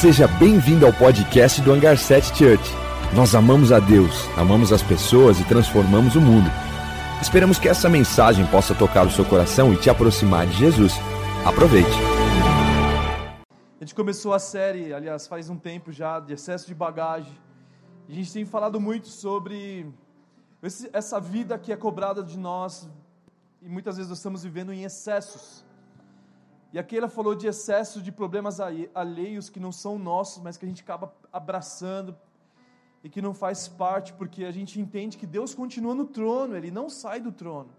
[0.00, 2.62] Seja bem-vindo ao podcast do Hangar 7 Church.
[3.16, 6.48] Nós amamos a Deus, amamos as pessoas e transformamos o mundo.
[7.20, 10.92] Esperamos que essa mensagem possa tocar o seu coração e te aproximar de Jesus.
[11.44, 11.90] Aproveite.
[13.80, 17.36] A gente começou a série, aliás, faz um tempo já, de excesso de bagagem.
[18.08, 19.92] A gente tem falado muito sobre
[20.92, 22.88] essa vida que é cobrada de nós
[23.60, 25.66] e muitas vezes nós estamos vivendo em excessos.
[26.72, 30.66] E aqui ela falou de excesso de problemas alheios que não são nossos, mas que
[30.66, 32.14] a gente acaba abraçando
[33.02, 36.70] e que não faz parte, porque a gente entende que Deus continua no trono, Ele
[36.70, 37.70] não sai do trono.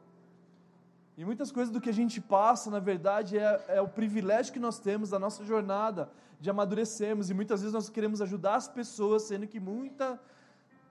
[1.16, 4.60] E muitas coisas do que a gente passa, na verdade, é, é o privilégio que
[4.60, 6.10] nós temos da nossa jornada
[6.40, 7.30] de amadurecermos.
[7.30, 10.18] E muitas vezes nós queremos ajudar as pessoas, sendo que muitas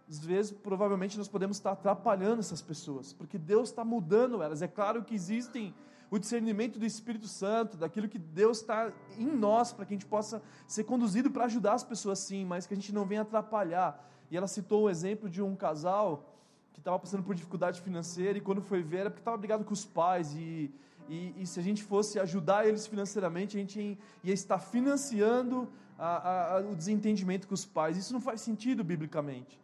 [0.06, 4.60] vezes, provavelmente, nós podemos estar atrapalhando essas pessoas, porque Deus está mudando elas.
[4.60, 5.74] É claro que existem
[6.10, 10.06] o discernimento do Espírito Santo, daquilo que Deus está em nós, para que a gente
[10.06, 14.04] possa ser conduzido para ajudar as pessoas sim, mas que a gente não venha atrapalhar.
[14.30, 16.34] E ela citou o exemplo de um casal
[16.72, 19.72] que estava passando por dificuldade financeira e quando foi ver era porque estava brigado com
[19.72, 20.72] os pais e,
[21.08, 26.56] e, e, se a gente fosse ajudar eles financeiramente, a gente ia estar financiando a,
[26.56, 27.96] a, o desentendimento com os pais.
[27.96, 29.58] Isso não faz sentido biblicamente.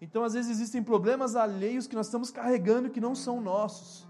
[0.00, 4.06] Então, às vezes, existem problemas alheios que nós estamos carregando que não são nossos.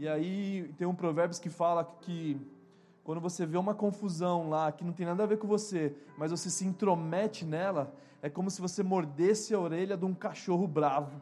[0.00, 2.40] E aí tem um provérbio que fala que
[3.04, 6.30] quando você vê uma confusão lá que não tem nada a ver com você, mas
[6.30, 11.20] você se intromete nela, é como se você mordesse a orelha de um cachorro bravo.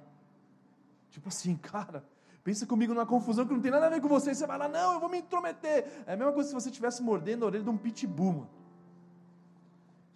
[1.11, 2.05] Tipo assim, cara,
[2.45, 4.57] pensa comigo numa confusão que não tem nada a ver com você, e você vai
[4.57, 6.05] lá, não, eu vou me intrometer.
[6.07, 8.33] É a mesma coisa se você estivesse mordendo a orelha de um pitbull.
[8.33, 8.51] Mano.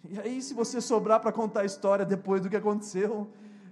[0.09, 3.29] E aí, se você sobrar para contar a história depois do que aconteceu,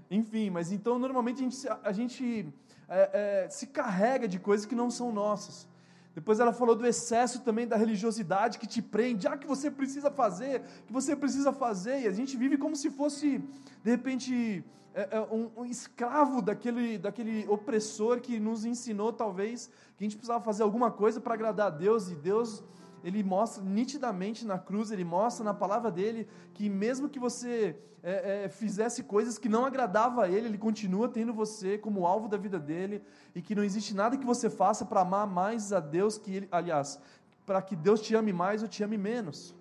[0.09, 2.53] enfim, mas então normalmente a gente, a gente
[2.91, 5.67] é, é, se carrega de coisas que não são nossas.
[6.13, 10.11] Depois ela falou do excesso também da religiosidade que te prende, ah, que você precisa
[10.11, 13.41] fazer, que você precisa fazer, e a gente vive como se fosse,
[13.81, 14.61] de repente,
[14.93, 20.17] é, é, um, um, escravo daquele, daquele opressor que nos ensinou, talvez, que a gente
[20.17, 22.61] precisava fazer alguma coisa para agradar a Deus, e Deus
[23.03, 28.45] ele mostra nitidamente na cruz, ele mostra na palavra dele que mesmo que você é,
[28.45, 32.37] é, fizesse coisas que não agradava a ele, ele continua tendo você como alvo da
[32.37, 33.03] vida dele
[33.35, 36.47] e que não existe nada que você faça para amar mais a Deus que ele,
[36.51, 36.99] aliás,
[37.45, 39.55] para que Deus te ame mais ou te ame menos.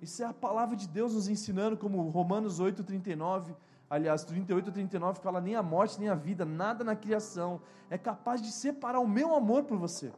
[0.00, 3.54] Isso é a palavra de Deus nos ensinando, como Romanos 8:39,
[3.88, 8.42] aliás, 38 39 fala nem a morte nem a vida, nada na criação é capaz
[8.42, 10.12] de separar o meu amor por você.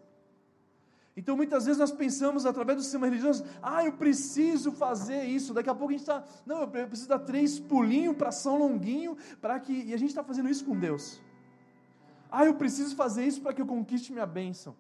[1.17, 5.55] Então muitas vezes nós pensamos através do sistema religioso, ah, eu preciso fazer isso.
[5.55, 9.17] Daqui a pouco a gente está, não, eu preciso dar três pulinhos para São Longuinho,
[9.41, 9.73] para que.
[9.73, 11.21] E a gente está fazendo isso com Deus.
[12.31, 14.77] Ah, eu preciso fazer isso para que eu conquiste minha bênção.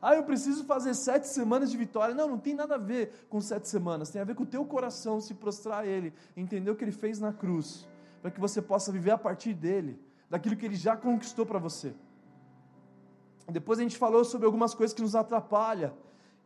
[0.00, 2.14] Ah, eu preciso fazer sete semanas de vitória.
[2.14, 4.10] Não, não tem nada a ver com sete semanas.
[4.10, 6.92] Tem a ver com o teu coração se prostrar a Ele, entender o que Ele
[6.92, 7.88] fez na cruz,
[8.22, 9.98] para que você possa viver a partir dele,
[10.30, 11.94] daquilo que Ele já conquistou para você.
[13.48, 15.92] Depois a gente falou sobre algumas coisas que nos atrapalham,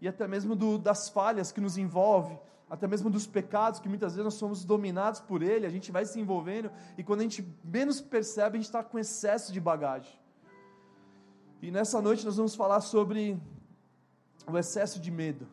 [0.00, 2.38] e até mesmo do, das falhas que nos envolve,
[2.70, 6.04] até mesmo dos pecados que muitas vezes nós somos dominados por ele, a gente vai
[6.04, 10.19] se envolvendo, e quando a gente menos percebe, a gente está com excesso de bagagem.
[11.62, 13.41] E nessa noite nós vamos falar sobre
[14.47, 15.47] o excesso de medo.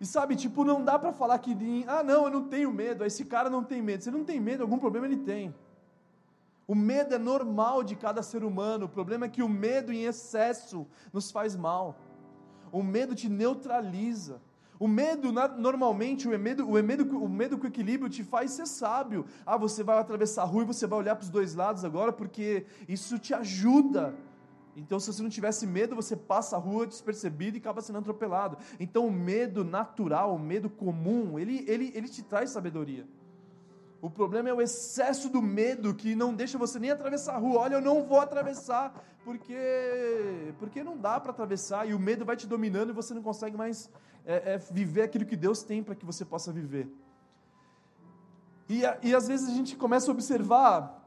[0.00, 3.24] E sabe, tipo, não dá para falar que, ah, não, eu não tenho medo, esse
[3.24, 4.04] cara não tem medo.
[4.04, 5.52] Ele não tem medo, algum problema ele tem.
[6.68, 8.84] O medo é normal de cada ser humano.
[8.84, 11.96] O problema é que o medo em excesso nos faz mal.
[12.70, 14.42] O medo te neutraliza.
[14.78, 19.24] O medo, normalmente, o medo, o medo, o medo com equilíbrio te faz ser sábio.
[19.46, 22.12] Ah, você vai atravessar a rua e você vai olhar para os dois lados agora,
[22.12, 24.14] porque isso te ajuda.
[24.76, 28.58] Então, se você não tivesse medo, você passa a rua despercebido e acaba sendo atropelado.
[28.78, 33.06] Então, o medo natural, o medo comum, ele, ele, ele te traz sabedoria.
[34.00, 37.60] O problema é o excesso do medo que não deixa você nem atravessar a rua.
[37.60, 38.94] Olha, eu não vou atravessar
[39.24, 43.22] porque porque não dá para atravessar e o medo vai te dominando e você não
[43.22, 43.90] consegue mais
[44.24, 46.88] é, é, viver aquilo que Deus tem para que você possa viver.
[48.68, 50.98] E, e às vezes a gente começa a observar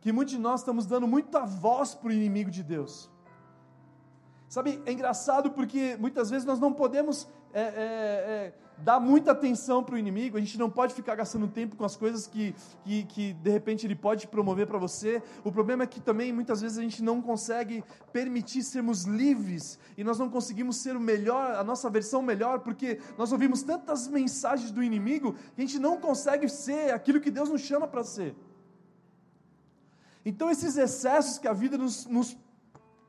[0.00, 3.10] que muitos de nós estamos dando muita voz para o inimigo de Deus.
[4.48, 9.84] Sabe, é engraçado porque muitas vezes nós não podemos é, é, é, dar muita atenção
[9.84, 13.04] para o inimigo, a gente não pode ficar gastando tempo com as coisas que, que,
[13.04, 15.22] que de repente ele pode promover para você.
[15.44, 20.02] O problema é que também muitas vezes a gente não consegue permitir sermos livres e
[20.02, 24.70] nós não conseguimos ser o melhor, a nossa versão melhor, porque nós ouvimos tantas mensagens
[24.70, 28.34] do inimigo que a gente não consegue ser aquilo que Deus nos chama para ser.
[30.24, 32.36] Então, esses excessos que a vida nos, nos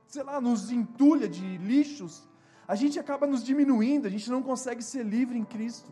[0.07, 2.27] sei lá, nos entulha de lixos,
[2.67, 5.91] a gente acaba nos diminuindo, a gente não consegue ser livre em Cristo.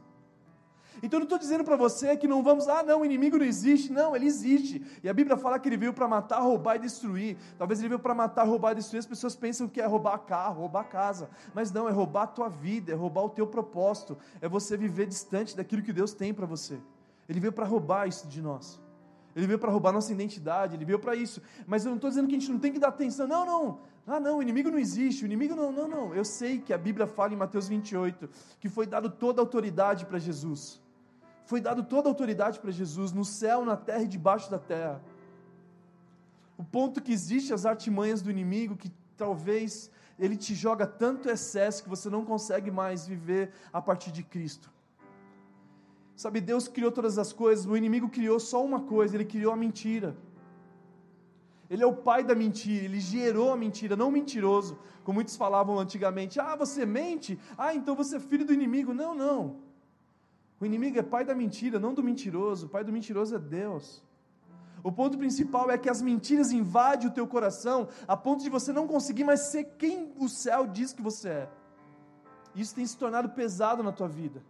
[1.03, 3.45] Então eu não estou dizendo para você que não vamos, ah, não, o inimigo não
[3.45, 3.91] existe.
[3.91, 4.85] Não, ele existe.
[5.03, 7.37] E a Bíblia fala que ele veio para matar, roubar e destruir.
[7.57, 8.99] Talvez ele veio para matar, roubar e destruir.
[8.99, 11.29] As pessoas pensam que é roubar carro, roubar casa.
[11.55, 14.17] Mas não, é roubar a tua vida, é roubar o teu propósito.
[14.39, 16.79] É você viver distante daquilo que Deus tem para você.
[17.27, 18.79] Ele veio para roubar isso de nós.
[19.35, 21.41] Ele veio para roubar nossa identidade, ele veio para isso.
[21.65, 23.25] Mas eu não estou dizendo que a gente não tem que dar atenção.
[23.25, 23.79] Não, não.
[24.05, 25.23] Ah, não, o inimigo não existe.
[25.23, 26.15] O inimigo não, não, não.
[26.15, 30.05] Eu sei que a Bíblia fala em Mateus 28 que foi dado toda a autoridade
[30.05, 30.81] para Jesus.
[31.45, 35.01] Foi dado toda a autoridade para Jesus no céu, na terra e debaixo da terra.
[36.57, 41.83] O ponto que existe as artimanhas do inimigo que talvez ele te joga tanto excesso
[41.83, 44.69] que você não consegue mais viver a partir de Cristo.
[46.15, 49.55] Sabe, Deus criou todas as coisas, o inimigo criou só uma coisa, ele criou a
[49.55, 50.15] mentira.
[51.71, 55.37] Ele é o pai da mentira, ele gerou a mentira, não o mentiroso, como muitos
[55.37, 56.37] falavam antigamente.
[56.37, 57.39] Ah, você mente?
[57.57, 58.93] Ah, então você é filho do inimigo.
[58.93, 59.55] Não, não.
[60.59, 62.65] O inimigo é pai da mentira, não do mentiroso.
[62.65, 64.03] O pai do mentiroso é Deus.
[64.83, 68.73] O ponto principal é que as mentiras invadem o teu coração a ponto de você
[68.73, 71.49] não conseguir mais ser quem o céu diz que você é.
[72.53, 74.43] Isso tem se tornado pesado na tua vida.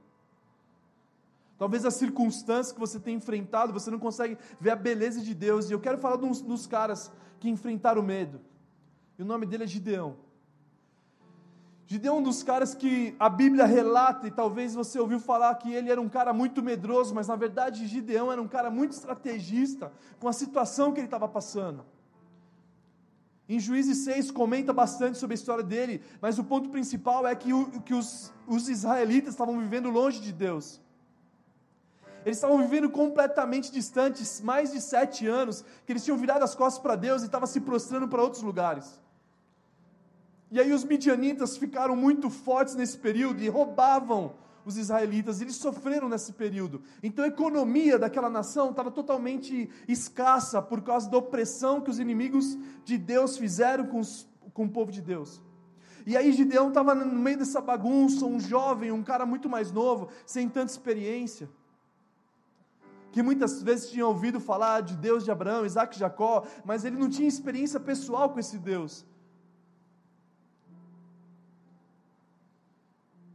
[1.61, 5.69] Talvez as circunstâncias que você tem enfrentado, você não consegue ver a beleza de Deus.
[5.69, 8.41] E eu quero falar dos, dos caras que enfrentaram o medo.
[9.15, 10.15] E o nome dele é Gideão.
[11.85, 15.71] Gideão é um dos caras que a Bíblia relata, e talvez você ouviu falar que
[15.71, 19.93] ele era um cara muito medroso, mas na verdade Gideão era um cara muito estrategista
[20.19, 21.85] com a situação que ele estava passando.
[23.47, 27.53] Em Juízes 6 comenta bastante sobre a história dele, mas o ponto principal é que,
[27.53, 30.81] o, que os, os israelitas estavam vivendo longe de Deus.
[32.25, 36.81] Eles estavam vivendo completamente distantes, mais de sete anos, que eles tinham virado as costas
[36.81, 38.99] para Deus e estavam se prostrando para outros lugares.
[40.51, 44.33] E aí os midianitas ficaram muito fortes nesse período e roubavam
[44.65, 46.83] os israelitas, eles sofreram nesse período.
[47.01, 52.57] Então a economia daquela nação estava totalmente escassa por causa da opressão que os inimigos
[52.85, 55.41] de Deus fizeram com, os, com o povo de Deus.
[56.05, 60.09] E aí Gideão estava no meio dessa bagunça, um jovem, um cara muito mais novo,
[60.25, 61.49] sem tanta experiência.
[63.11, 66.97] Que muitas vezes tinha ouvido falar de Deus de Abraão, Isaac e Jacó, mas ele
[66.97, 69.05] não tinha experiência pessoal com esse Deus.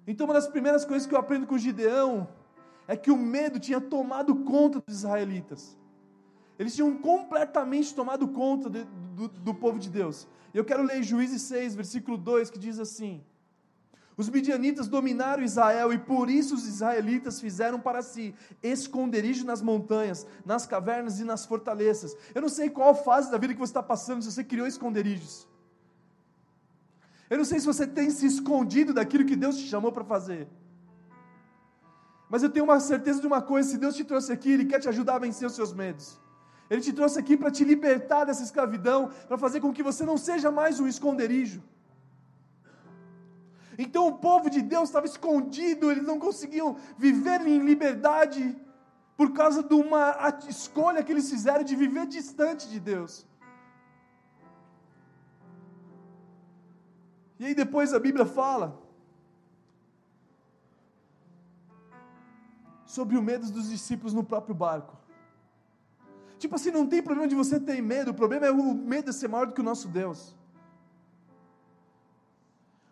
[0.06, 2.28] Então, uma das primeiras coisas que eu aprendo com Gideão
[2.86, 5.76] é que o medo tinha tomado conta dos israelitas.
[6.58, 8.84] Eles tinham completamente tomado conta de,
[9.14, 10.26] do, do povo de Deus.
[10.54, 13.22] Eu quero ler Juízes 6, versículo 2, que diz assim:
[14.16, 20.26] Os midianitas dominaram Israel e por isso os israelitas fizeram para si esconderijo nas montanhas,
[20.44, 22.16] nas cavernas e nas fortalezas.
[22.34, 25.46] Eu não sei qual fase da vida que você está passando, se você criou esconderijos.
[27.28, 30.48] Eu não sei se você tem se escondido daquilo que Deus te chamou para fazer.
[32.30, 34.80] Mas eu tenho uma certeza de uma coisa: se Deus te trouxe aqui, Ele quer
[34.80, 36.18] te ajudar a vencer os seus medos.
[36.70, 40.16] Ele te trouxe aqui para te libertar dessa escravidão, para fazer com que você não
[40.16, 41.62] seja mais um esconderijo.
[43.78, 48.56] Então o povo de Deus estava escondido, eles não conseguiam viver em liberdade
[49.16, 50.16] por causa de uma
[50.48, 53.26] escolha que eles fizeram de viver distante de Deus.
[57.38, 58.80] E aí depois a Bíblia fala
[62.84, 64.96] sobre o medo dos discípulos no próprio barco.
[66.38, 69.28] Tipo assim, não tem problema de você ter medo, o problema é o medo ser
[69.28, 70.35] maior do que o nosso Deus.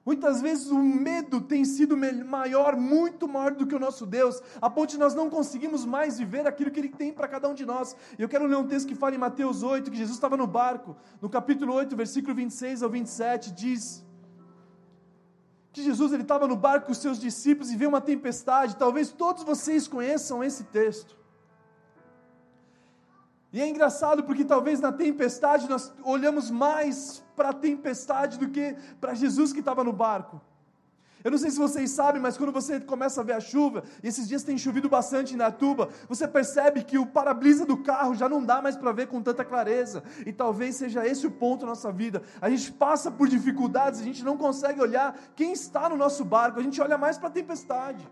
[0.05, 4.69] Muitas vezes o medo tem sido maior, muito maior do que o nosso Deus, a
[4.69, 7.65] ponto de nós não conseguimos mais viver aquilo que Ele tem para cada um de
[7.65, 7.97] nós.
[8.19, 10.95] Eu quero ler um texto que fala em Mateus 8, que Jesus estava no barco,
[11.23, 14.05] no capítulo 8, versículo 26 ao 27, diz:
[15.75, 18.77] que Jesus ele estava no barco com os seus discípulos e veio uma tempestade.
[18.77, 21.17] Talvez todos vocês conheçam esse texto.
[23.53, 28.77] E é engraçado porque talvez na tempestade nós olhamos mais para a tempestade do que
[29.01, 30.41] para Jesus que estava no barco.
[31.25, 34.09] Eu não sei se vocês sabem, mas quando você começa a ver a chuva, e
[34.09, 38.29] esses dias tem chovido bastante na tuba, você percebe que o para-brisa do carro já
[38.29, 40.03] não dá mais para ver com tanta clareza.
[40.27, 42.23] E talvez seja esse o ponto da nossa vida.
[42.43, 46.61] A gente passa por dificuldades, a gente não consegue olhar quem está no nosso barco,
[46.61, 48.07] a gente olha mais para a tempestade.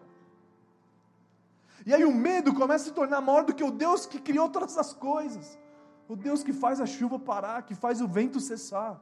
[1.84, 4.48] E aí o medo começa a se tornar maior do que o Deus que criou
[4.48, 5.58] todas as coisas.
[6.08, 8.98] O Deus que faz a chuva parar, que faz o vento cessar.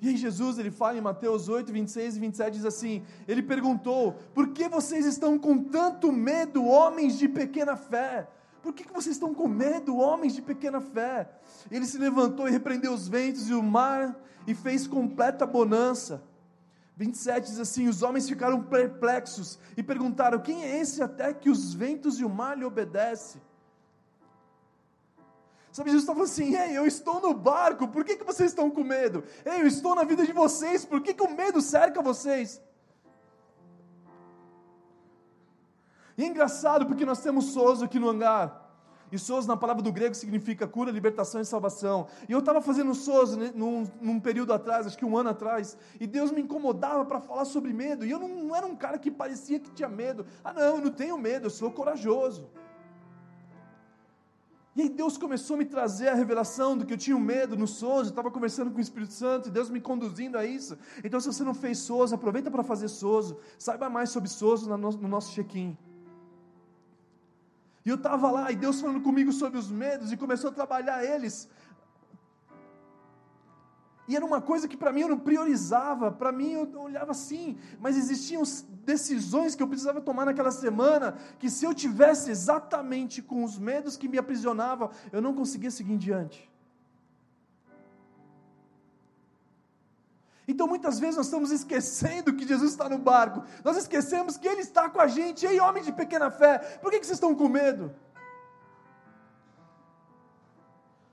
[0.00, 4.12] E aí Jesus, ele fala em Mateus 8, 26 e 27, diz assim, ele perguntou,
[4.32, 8.28] por que vocês estão com tanto medo, homens de pequena fé?
[8.62, 11.28] Por que, que vocês estão com medo, homens de pequena fé?
[11.70, 16.22] Ele se levantou e repreendeu os ventos e o mar, e fez completa bonança.
[16.96, 21.72] 27 diz assim: Os homens ficaram perplexos e perguntaram: Quem é esse até que os
[21.72, 23.40] ventos e o mar lhe obedecem?
[25.78, 28.82] Sabe, Jesus estava assim: Ei, eu estou no barco, por que, que vocês estão com
[28.82, 29.22] medo?
[29.46, 32.60] Ei, eu estou na vida de vocês, por que, que o medo cerca vocês?
[36.16, 38.66] E é engraçado porque nós temos Souza aqui no hangar.
[39.12, 42.08] E Souza, na palavra do grego, significa cura, libertação e salvação.
[42.28, 46.08] E eu estava fazendo Souza num, num, período atrás, acho que um ano atrás, e
[46.08, 48.04] Deus me incomodava para falar sobre medo.
[48.04, 50.26] E eu não, não, era um cara que parecia que tinha medo.
[50.42, 52.50] Ah, não, eu não tenho medo, eu sou corajoso.
[54.76, 57.66] E aí Deus começou a me trazer a revelação do que eu tinha medo no
[57.66, 58.10] Souza.
[58.10, 60.78] Estava conversando com o Espírito Santo e Deus me conduzindo a isso.
[61.02, 63.36] Então, se você não fez Souza, aproveita para fazer Souza.
[63.58, 65.76] Saiba mais sobre Souza no nosso check-in.
[67.84, 71.02] E eu estava lá, e Deus falando comigo sobre os medos, e começou a trabalhar
[71.02, 71.48] eles.
[74.08, 77.58] E era uma coisa que para mim eu não priorizava, para mim eu olhava assim,
[77.78, 78.42] mas existiam
[78.82, 83.98] decisões que eu precisava tomar naquela semana, que se eu tivesse exatamente com os medos
[83.98, 86.50] que me aprisionavam, eu não conseguia seguir em diante.
[90.48, 94.62] Então muitas vezes nós estamos esquecendo que Jesus está no barco, nós esquecemos que Ele
[94.62, 95.44] está com a gente.
[95.44, 97.94] Ei, homem de pequena fé, por que, que vocês estão com medo?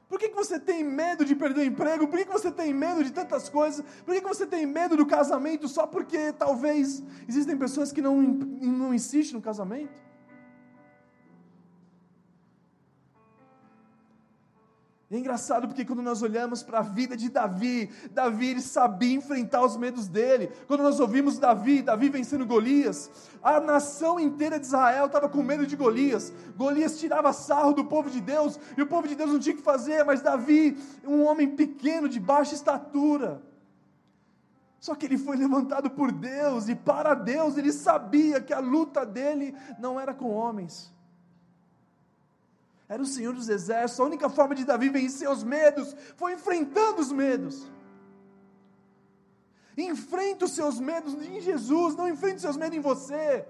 [0.08, 2.08] Por que, que você tem medo de perder o emprego?
[2.08, 3.84] Por que, que você tem medo de tantas coisas?
[4.06, 8.22] Por que, que você tem medo do casamento só porque talvez existem pessoas que não,
[8.22, 10.06] não insistem no casamento?
[15.16, 19.78] É engraçado porque quando nós olhamos para a vida de Davi, Davi sabia enfrentar os
[19.78, 20.52] medos dele.
[20.68, 23.10] Quando nós ouvimos Davi, Davi vencendo Golias,
[23.42, 26.34] a nação inteira de Israel estava com medo de Golias.
[26.58, 29.58] Golias tirava sarro do povo de Deus e o povo de Deus não tinha o
[29.58, 33.42] que fazer, mas Davi, um homem pequeno, de baixa estatura,
[34.80, 39.06] só que ele foi levantado por Deus e para Deus ele sabia que a luta
[39.06, 40.95] dele não era com homens
[42.88, 44.00] era o Senhor dos Exércitos.
[44.00, 47.72] A única forma de Davi vencer os medos foi enfrentando os medos.
[49.78, 53.46] Enfrenta os seus medos em Jesus, não enfrente os seus medos em você.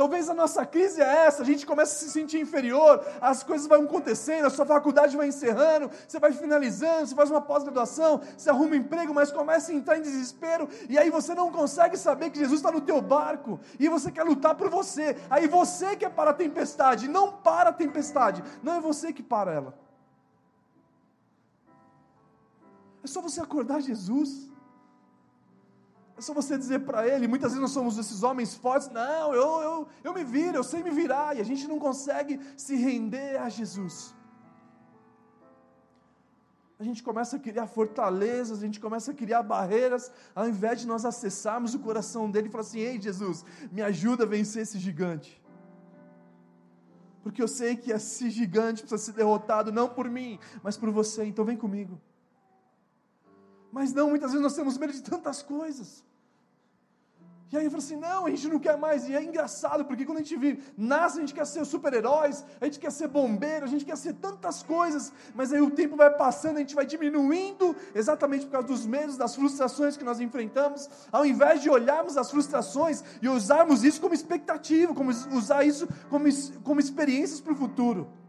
[0.00, 3.66] Talvez a nossa crise é essa, a gente começa a se sentir inferior, as coisas
[3.66, 8.48] vão acontecendo, a sua faculdade vai encerrando, você vai finalizando, você faz uma pós-graduação, você
[8.48, 12.30] arruma um emprego, mas começa a entrar em desespero, e aí você não consegue saber
[12.30, 16.08] que Jesus está no teu barco, e você quer lutar por você, aí você quer
[16.08, 19.78] parar a tempestade, não para a tempestade, não é você que para ela.
[23.04, 24.49] É só você acordar Jesus.
[26.20, 29.62] É só você dizer para ele, muitas vezes nós somos esses homens fortes, não, eu,
[29.62, 33.38] eu, eu me viro, eu sei me virar, e a gente não consegue se render
[33.38, 34.14] a Jesus.
[36.78, 40.86] A gente começa a criar fortalezas, a gente começa a criar barreiras, ao invés de
[40.86, 44.78] nós acessarmos o coração dele e falar assim: Ei Jesus, me ajuda a vencer esse
[44.78, 45.42] gigante.
[47.22, 51.24] Porque eu sei que esse gigante precisa ser derrotado não por mim, mas por você,
[51.24, 51.98] então vem comigo.
[53.72, 56.09] Mas não, muitas vezes nós temos medo de tantas coisas.
[57.52, 59.08] E aí eu falei assim, não, a gente não quer mais.
[59.08, 62.64] E é engraçado, porque quando a gente vive, nasce, a gente quer ser super-heróis, a
[62.66, 66.10] gente quer ser bombeiro, a gente quer ser tantas coisas, mas aí o tempo vai
[66.10, 70.88] passando, a gente vai diminuindo, exatamente por causa dos medos, das frustrações que nós enfrentamos,
[71.10, 76.26] ao invés de olharmos as frustrações e usarmos isso como expectativa, como usar isso como,
[76.62, 78.19] como experiências para o futuro.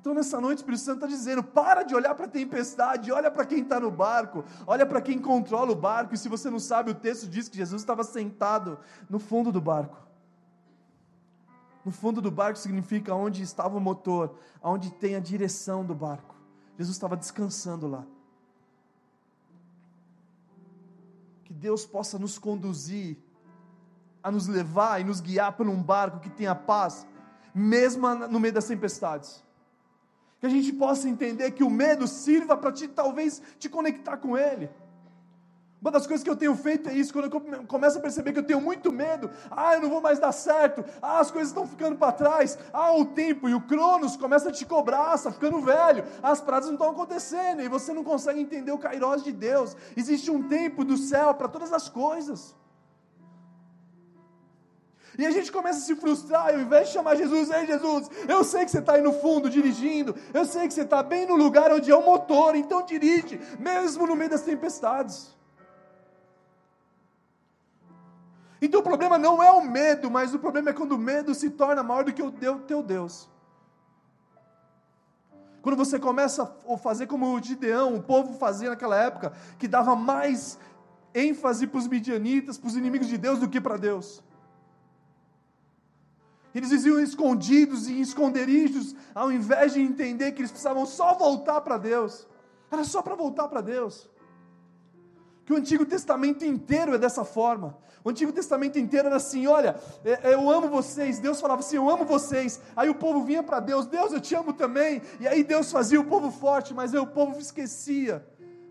[0.00, 3.30] Então, nessa noite, o Espírito Santo está dizendo: para de olhar para a tempestade, olha
[3.30, 6.14] para quem está no barco, olha para quem controla o barco.
[6.14, 8.78] E se você não sabe, o texto diz que Jesus estava sentado
[9.10, 9.98] no fundo do barco.
[11.84, 16.34] No fundo do barco significa onde estava o motor, onde tem a direção do barco.
[16.78, 18.06] Jesus estava descansando lá.
[21.44, 23.18] Que Deus possa nos conduzir,
[24.22, 27.06] a nos levar e nos guiar por um barco que tenha paz,
[27.54, 29.49] mesmo no meio das tempestades
[30.40, 34.36] que a gente possa entender que o medo sirva para te talvez te conectar com
[34.36, 34.70] Ele.
[35.80, 38.38] Uma das coisas que eu tenho feito é isso, quando eu começo a perceber que
[38.38, 41.66] eu tenho muito medo, ah, eu não vou mais dar certo, ah, as coisas estão
[41.66, 45.60] ficando para trás, ah, o tempo e o Cronos começa a te cobrar, está ficando
[45.62, 49.74] velho, as pradas não estão acontecendo, e você não consegue entender o Kairos de Deus.
[49.96, 52.54] Existe um tempo do céu para todas as coisas.
[55.18, 58.44] E a gente começa a se frustrar, ao invés de chamar Jesus, ei Jesus, eu
[58.44, 61.36] sei que você está aí no fundo dirigindo, eu sei que você está bem no
[61.36, 65.34] lugar onde é o motor, então dirige, mesmo no meio das tempestades.
[68.62, 71.50] Então o problema não é o medo, mas o problema é quando o medo se
[71.50, 73.28] torna maior do que o teu Deus.
[75.62, 79.94] Quando você começa a fazer como o Gideão, o povo fazia naquela época, que dava
[79.94, 80.58] mais
[81.14, 84.22] ênfase para os midianitas, para os inimigos de Deus, do que para Deus.
[86.54, 91.60] Eles viviam escondidos e em esconderijos, ao invés de entender que eles precisavam só voltar
[91.60, 92.26] para Deus.
[92.70, 94.10] Era só para voltar para Deus.
[95.44, 97.76] Que o Antigo Testamento inteiro é dessa forma.
[98.02, 101.18] O Antigo Testamento inteiro era assim: olha, é, é, eu amo vocês.
[101.18, 102.60] Deus falava assim: eu amo vocês.
[102.74, 105.02] Aí o povo vinha para Deus: Deus, eu te amo também.
[105.18, 108.24] E aí Deus fazia o povo forte, mas aí o povo esquecia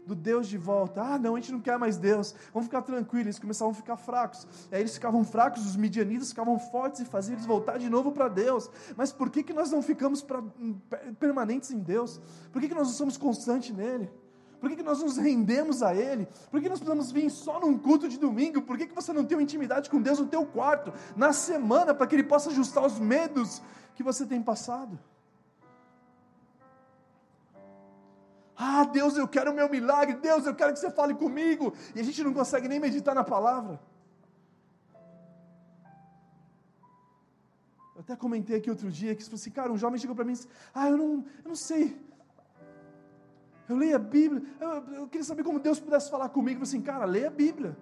[0.10, 1.02] do Deus de volta.
[1.02, 2.34] Ah, não, a gente não quer mais Deus.
[2.52, 3.28] Vamos ficar tranquilos.
[3.28, 4.48] Eles começavam a ficar fracos.
[4.72, 8.12] E aí eles ficavam fracos, os midianitas ficavam fortes e faziam eles voltar de novo
[8.12, 8.70] para Deus.
[8.98, 10.42] Mas por que, que nós não ficamos pra,
[11.20, 12.20] permanentes em Deus?
[12.52, 14.10] Por que, que nós não somos constantes nele?
[14.60, 16.28] Por que, que nós nos rendemos a Ele?
[16.52, 18.62] Por que nós precisamos vir só num culto de domingo?
[18.62, 21.94] Por que, que você não tem uma intimidade com Deus no teu quarto, na semana,
[21.94, 23.62] para que Ele possa ajustar os medos
[23.96, 25.00] que você tem passado?
[28.62, 30.16] Ah, Deus, eu quero o meu milagre.
[30.16, 31.74] Deus, eu quero que você fale comigo.
[31.96, 33.80] E a gente não consegue nem meditar na palavra.
[37.96, 40.36] Eu até comentei aqui outro dia que assim, cara, um jovem chegou para mim e
[40.36, 41.98] disse: Ah, eu não, eu não sei.
[43.70, 44.44] Eu leio a Bíblia.
[44.60, 46.60] Eu, eu, queria saber como Deus pudesse falar comigo.
[46.60, 47.78] Eu falei assim, cara, leia a Bíblia.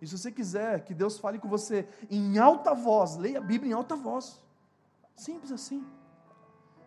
[0.00, 3.72] E se você quiser que Deus fale com você em alta voz, leia a Bíblia
[3.72, 4.40] em alta voz.
[5.16, 5.84] Simples assim.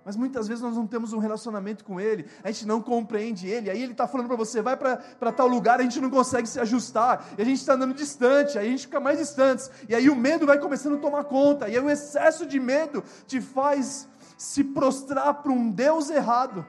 [0.03, 3.69] Mas muitas vezes nós não temos um relacionamento com Ele, a gente não compreende Ele,
[3.69, 6.59] aí Ele está falando para você, vai para tal lugar, a gente não consegue se
[6.59, 10.09] ajustar, e a gente está andando distante, aí a gente fica mais distante, e aí
[10.09, 14.07] o medo vai começando a tomar conta, e aí o excesso de medo te faz
[14.37, 16.65] se prostrar para um Deus errado.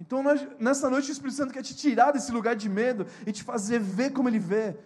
[0.00, 3.32] Então, nós, nessa noite, o Espírito Santo quer te tirar desse lugar de medo e
[3.32, 4.76] te fazer ver como Ele vê.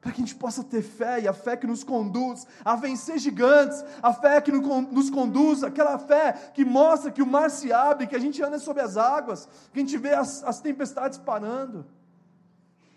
[0.00, 3.18] Para que a gente possa ter fé, e a fé que nos conduz a vencer
[3.18, 8.06] gigantes, a fé que nos conduz, aquela fé que mostra que o mar se abre,
[8.06, 11.84] que a gente anda sobre as águas, que a gente vê as, as tempestades parando.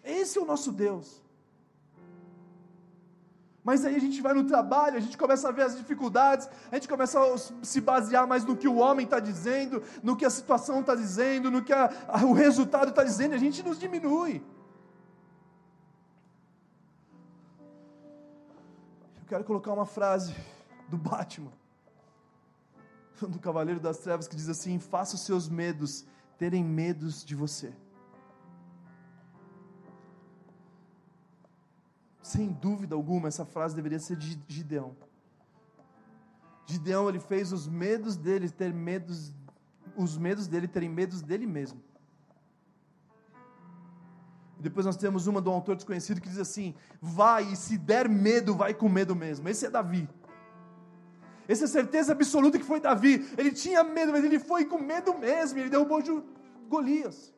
[0.04, 1.22] Esse é o nosso Deus.
[3.64, 6.76] Mas aí a gente vai no trabalho, a gente começa a ver as dificuldades, a
[6.76, 10.30] gente começa a se basear mais no que o homem está dizendo, no que a
[10.30, 13.80] situação está dizendo, no que a, a, o resultado está dizendo, e a gente nos
[13.80, 14.44] diminui.
[19.32, 20.36] Quero colocar uma frase
[20.90, 21.54] do Batman,
[23.22, 26.06] do Cavaleiro das Trevas, que diz assim: Faça os seus medos
[26.38, 27.74] terem medos de você.
[32.22, 34.96] sem dúvida alguma, essa frase deveria ser de Gideão.
[36.66, 39.34] Gideão, ele fez os medos dele ter medos,
[39.98, 41.82] os medos dele terem medos dele mesmo.
[44.62, 48.56] Depois nós temos uma do autor desconhecido que diz assim: vai e se der medo,
[48.56, 49.50] vai com medo mesmo.
[49.50, 50.08] Esse é Davi.
[51.48, 53.28] Essa é certeza absoluta que foi Davi.
[53.38, 55.60] Ele tinha medo, mas ele foi com medo mesmo.
[55.60, 56.02] Ele derrubou
[56.70, 57.34] Golias.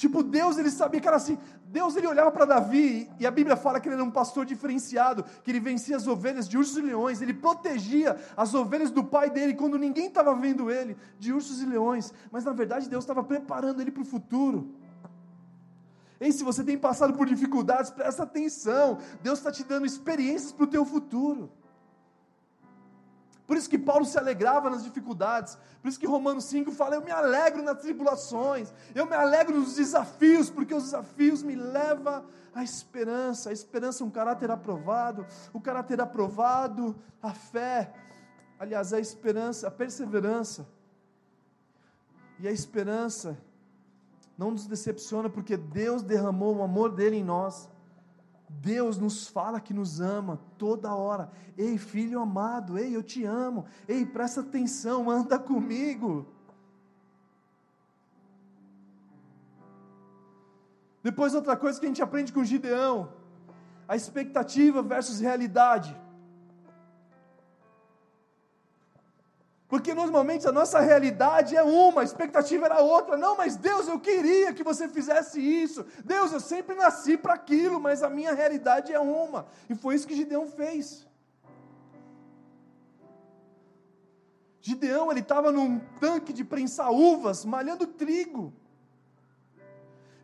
[0.00, 1.38] Tipo, Deus, ele sabia que era assim.
[1.66, 5.22] Deus, ele olhava para Davi, e a Bíblia fala que ele era um pastor diferenciado,
[5.44, 9.28] que ele vencia as ovelhas de ursos e leões, ele protegia as ovelhas do pai
[9.28, 12.14] dele, quando ninguém estava vendo ele, de ursos e leões.
[12.32, 14.74] Mas na verdade, Deus estava preparando ele para o futuro.
[16.20, 18.98] Ei, se você tem passado por dificuldades, presta atenção.
[19.22, 21.50] Deus está te dando experiências para o teu futuro.
[23.46, 25.58] Por isso que Paulo se alegrava nas dificuldades.
[25.80, 29.74] Por isso que Romanos 5 fala: Eu me alegro nas tribulações, eu me alegro nos
[29.74, 33.50] desafios, porque os desafios me levam à esperança.
[33.50, 37.92] A esperança é um caráter aprovado, o caráter aprovado, a fé.
[38.58, 40.68] Aliás, a esperança, a perseverança.
[42.38, 43.36] E a esperança
[44.40, 47.68] não nos decepciona, porque Deus derramou o amor dele em nós.
[48.48, 51.30] Deus nos fala que nos ama toda hora.
[51.58, 53.66] Ei, filho amado, ei, eu te amo.
[53.86, 56.26] Ei, presta atenção, anda comigo.
[61.02, 63.12] Depois, outra coisa que a gente aprende com Gideão:
[63.86, 65.94] a expectativa versus realidade.
[69.70, 73.16] Porque normalmente a nossa realidade é uma, a expectativa era outra.
[73.16, 75.86] Não, mas Deus, eu queria que você fizesse isso.
[76.04, 79.46] Deus, eu sempre nasci para aquilo, mas a minha realidade é uma.
[79.68, 81.06] E foi isso que Gideão fez.
[84.60, 88.52] Gideão, ele estava num tanque de prensar uvas, malhando trigo.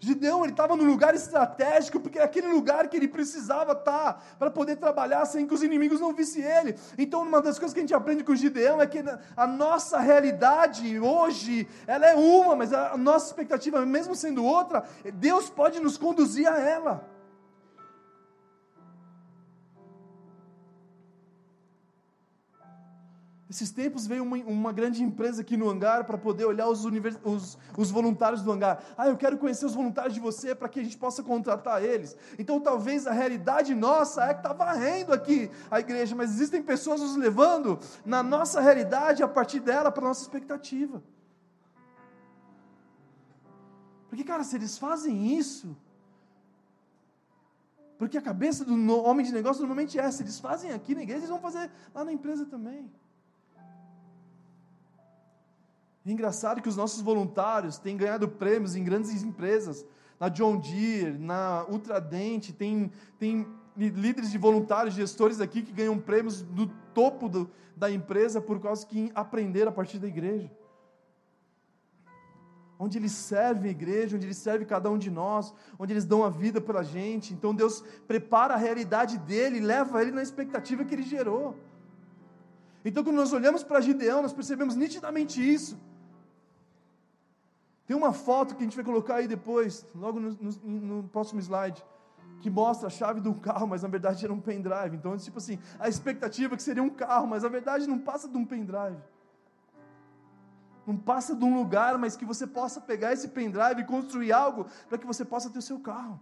[0.06, 4.20] Gideão ele estava no lugar estratégico, porque era aquele lugar que ele precisava estar tá,
[4.38, 6.78] para poder trabalhar sem que os inimigos não vissem ele.
[6.96, 9.02] Então, uma das coisas que a gente aprende com Gideão é que
[9.36, 15.50] a nossa realidade hoje, ela é uma, mas a nossa expectativa, mesmo sendo outra, Deus
[15.50, 17.15] pode nos conduzir a ela.
[23.48, 27.56] Esses tempos veio uma, uma, grande empresa aqui no hangar para poder olhar os, os,
[27.78, 28.82] os, voluntários do hangar.
[28.98, 32.16] Ah, eu quero conhecer os voluntários de você para que a gente possa contratar eles.
[32.40, 37.00] Então talvez a realidade nossa é que está varrendo aqui a igreja, mas existem pessoas
[37.00, 41.00] nos levando na nossa realidade a partir dela para a nossa expectativa.
[44.08, 45.76] Porque, cara, se eles fazem isso,
[47.96, 51.20] porque a cabeça do homem de negócio normalmente é essa, eles fazem aqui na igreja,
[51.20, 52.90] eles vão fazer lá na empresa também.
[56.06, 59.84] É engraçado que os nossos voluntários têm ganhado prêmios em grandes empresas,
[60.20, 63.44] na John Deere, na Ultradente, tem, tem
[63.76, 68.86] líderes de voluntários, gestores aqui que ganham prêmios do topo do, da empresa por causa
[68.86, 70.48] que aprenderam a partir da igreja.
[72.78, 76.22] Onde eles servem a igreja, onde eles servem cada um de nós, onde eles dão
[76.22, 77.34] a vida pela gente.
[77.34, 81.56] Então Deus prepara a realidade dele leva ele na expectativa que ele gerou.
[82.84, 85.76] Então, quando nós olhamos para Gideão, nós percebemos nitidamente isso.
[87.86, 91.40] Tem uma foto que a gente vai colocar aí depois, logo no, no, no próximo
[91.40, 91.84] slide,
[92.40, 94.96] que mostra a chave do carro, mas na verdade era um pendrive.
[94.96, 98.28] Então, tipo assim, a expectativa é que seria um carro, mas na verdade não passa
[98.28, 98.98] de um pendrive.
[100.86, 104.66] Não passa de um lugar, mas que você possa pegar esse pendrive e construir algo
[104.88, 106.20] para que você possa ter o seu carro.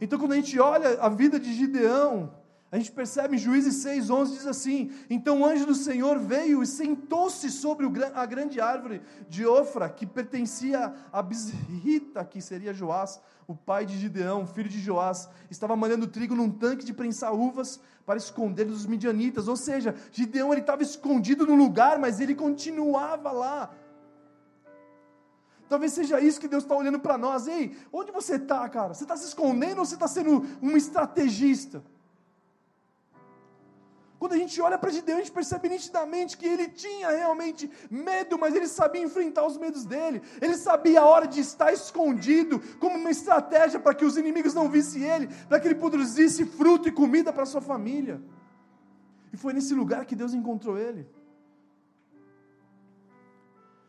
[0.00, 2.32] Então, quando a gente olha a vida de Gideão,
[2.70, 6.66] a gente percebe em Juízes 6,11 diz assim: Então o anjo do Senhor veio e
[6.66, 13.54] sentou-se sobre a grande árvore de Ofra, que pertencia a Bisrita, que seria Joás, o
[13.54, 15.30] pai de Gideão, filho de Joás.
[15.50, 19.48] Estava malhando trigo num tanque de prensar uvas para esconder dos midianitas.
[19.48, 23.74] Ou seja, Gideão ele estava escondido no lugar, mas ele continuava lá.
[25.70, 27.48] Talvez seja isso que Deus está olhando para nós.
[27.48, 28.92] Ei, onde você está, cara?
[28.92, 31.82] Você está se escondendo ou você está sendo um estrategista?
[34.18, 38.36] Quando a gente olha para Gideão, a gente percebe nitidamente que ele tinha realmente medo,
[38.36, 40.20] mas ele sabia enfrentar os medos dele.
[40.40, 44.68] Ele sabia a hora de estar escondido, como uma estratégia para que os inimigos não
[44.68, 48.20] vissem ele, para que ele produzisse fruto e comida para sua família.
[49.32, 51.06] E foi nesse lugar que Deus encontrou ele.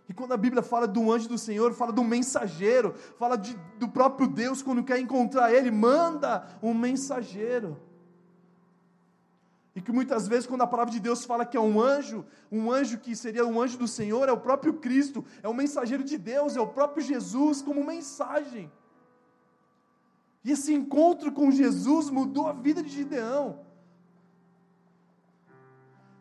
[0.07, 3.87] E quando a Bíblia fala do anjo do Senhor, fala do mensageiro, fala de, do
[3.87, 7.88] próprio Deus, quando quer encontrar ele, manda um mensageiro.
[9.79, 12.69] E que muitas vezes, quando a palavra de Deus fala que é um anjo, um
[12.69, 16.17] anjo que seria um anjo do Senhor, é o próprio Cristo, é o mensageiro de
[16.17, 18.69] Deus, é o próprio Jesus como mensagem.
[20.43, 23.61] E esse encontro com Jesus mudou a vida de Gideão.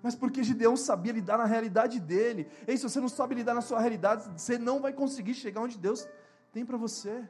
[0.05, 2.47] Mas porque Gideão sabia lidar na realidade dele.
[2.65, 5.77] E se você não sabe lidar na sua realidade, você não vai conseguir chegar onde
[5.77, 6.07] Deus
[6.53, 7.29] tem para você.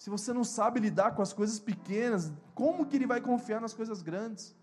[0.00, 3.74] Se você não sabe lidar com as coisas pequenas, como que ele vai confiar nas
[3.74, 4.56] coisas grandes?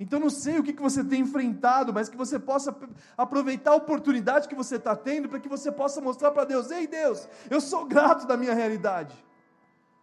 [0.00, 2.74] Então não sei o que, que você tem enfrentado, mas que você possa
[3.18, 6.86] aproveitar a oportunidade que você está tendo para que você possa mostrar para Deus: Ei
[6.86, 9.14] Deus, eu sou grato da minha realidade,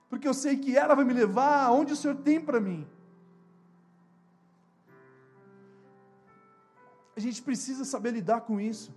[0.07, 2.87] porque eu sei que ela vai me levar aonde o Senhor tem para mim.
[7.15, 8.93] A gente precisa saber lidar com isso.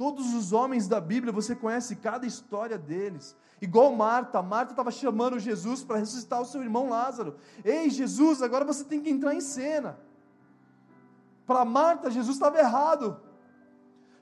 [0.00, 3.36] Todos os homens da Bíblia, você conhece cada história deles.
[3.60, 7.36] Igual Marta, Marta estava chamando Jesus para ressuscitar o seu irmão Lázaro.
[7.62, 9.98] Ei, Jesus, agora você tem que entrar em cena.
[11.46, 13.20] Para Marta, Jesus estava errado.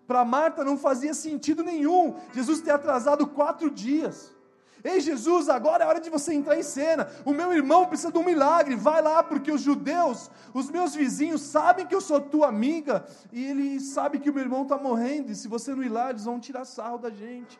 [0.05, 4.35] Para Marta não fazia sentido nenhum Jesus ter atrasado quatro dias.
[4.85, 7.09] Ei Jesus, agora é hora de você entrar em cena.
[7.25, 8.77] O meu irmão precisa de um milagre.
[8.77, 13.05] Vai lá, porque os judeus, os meus vizinhos, sabem que eu sou tua amiga.
[13.33, 15.33] E ele sabe que o meu irmão está morrendo.
[15.33, 17.59] E se você não ir lá, eles vão tirar sarro da gente.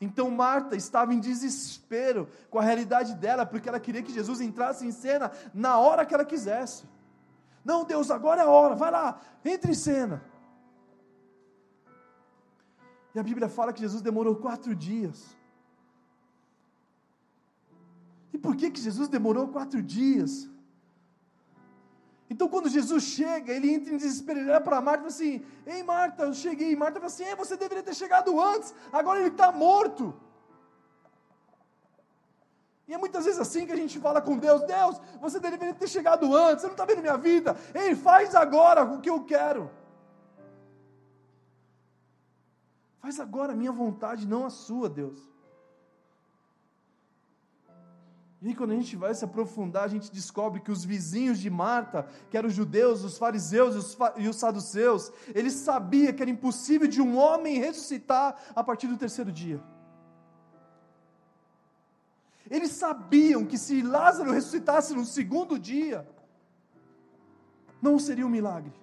[0.00, 4.86] Então Marta estava em desespero com a realidade dela, porque ela queria que Jesus entrasse
[4.86, 6.84] em cena na hora que ela quisesse.
[7.64, 10.22] Não, Deus, agora é a hora, vai lá, entre em cena.
[13.14, 15.36] E a Bíblia fala que Jesus demorou quatro dias.
[18.34, 20.50] E por que, que Jesus demorou quatro dias?
[22.28, 25.44] Então, quando Jesus chega, ele entra em desespero, ele olha para Marta e fala assim:
[25.64, 26.72] Ei, Marta, eu cheguei.
[26.72, 30.12] E Marta fala assim: Ei, você deveria ter chegado antes, agora ele está morto.
[32.88, 35.88] E é muitas vezes assim que a gente fala com Deus: Deus, você deveria ter
[35.88, 37.56] chegado antes, você não está vendo minha vida.
[37.72, 39.70] Ei, faz agora o que eu quero.
[42.98, 45.33] Faz agora a minha vontade, não a sua, Deus.
[48.46, 52.06] E quando a gente vai se aprofundar, a gente descobre que os vizinhos de Marta,
[52.28, 56.30] que eram os judeus, os fariseus e os, e os saduceus, eles sabiam que era
[56.30, 59.62] impossível de um homem ressuscitar a partir do terceiro dia.
[62.50, 66.06] Eles sabiam que se Lázaro ressuscitasse no segundo dia,
[67.80, 68.74] não seria um milagre.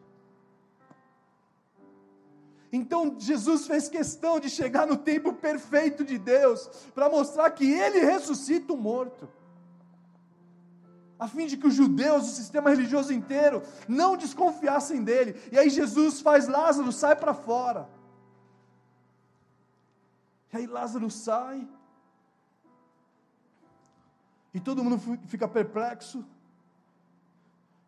[2.73, 7.99] Então Jesus fez questão de chegar no tempo perfeito de Deus para mostrar que ele
[7.99, 9.29] ressuscita o morto.
[11.21, 15.39] A fim de que os judeus, o sistema religioso inteiro, não desconfiassem dele.
[15.51, 17.87] E aí Jesus faz Lázaro sai para fora.
[20.51, 21.69] E aí Lázaro sai.
[24.51, 26.25] E todo mundo fica perplexo.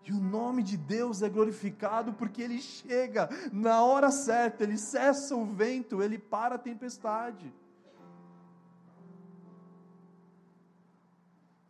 [0.05, 5.35] E o nome de Deus é glorificado porque ele chega na hora certa, ele cessa
[5.35, 7.51] o vento, ele para a tempestade.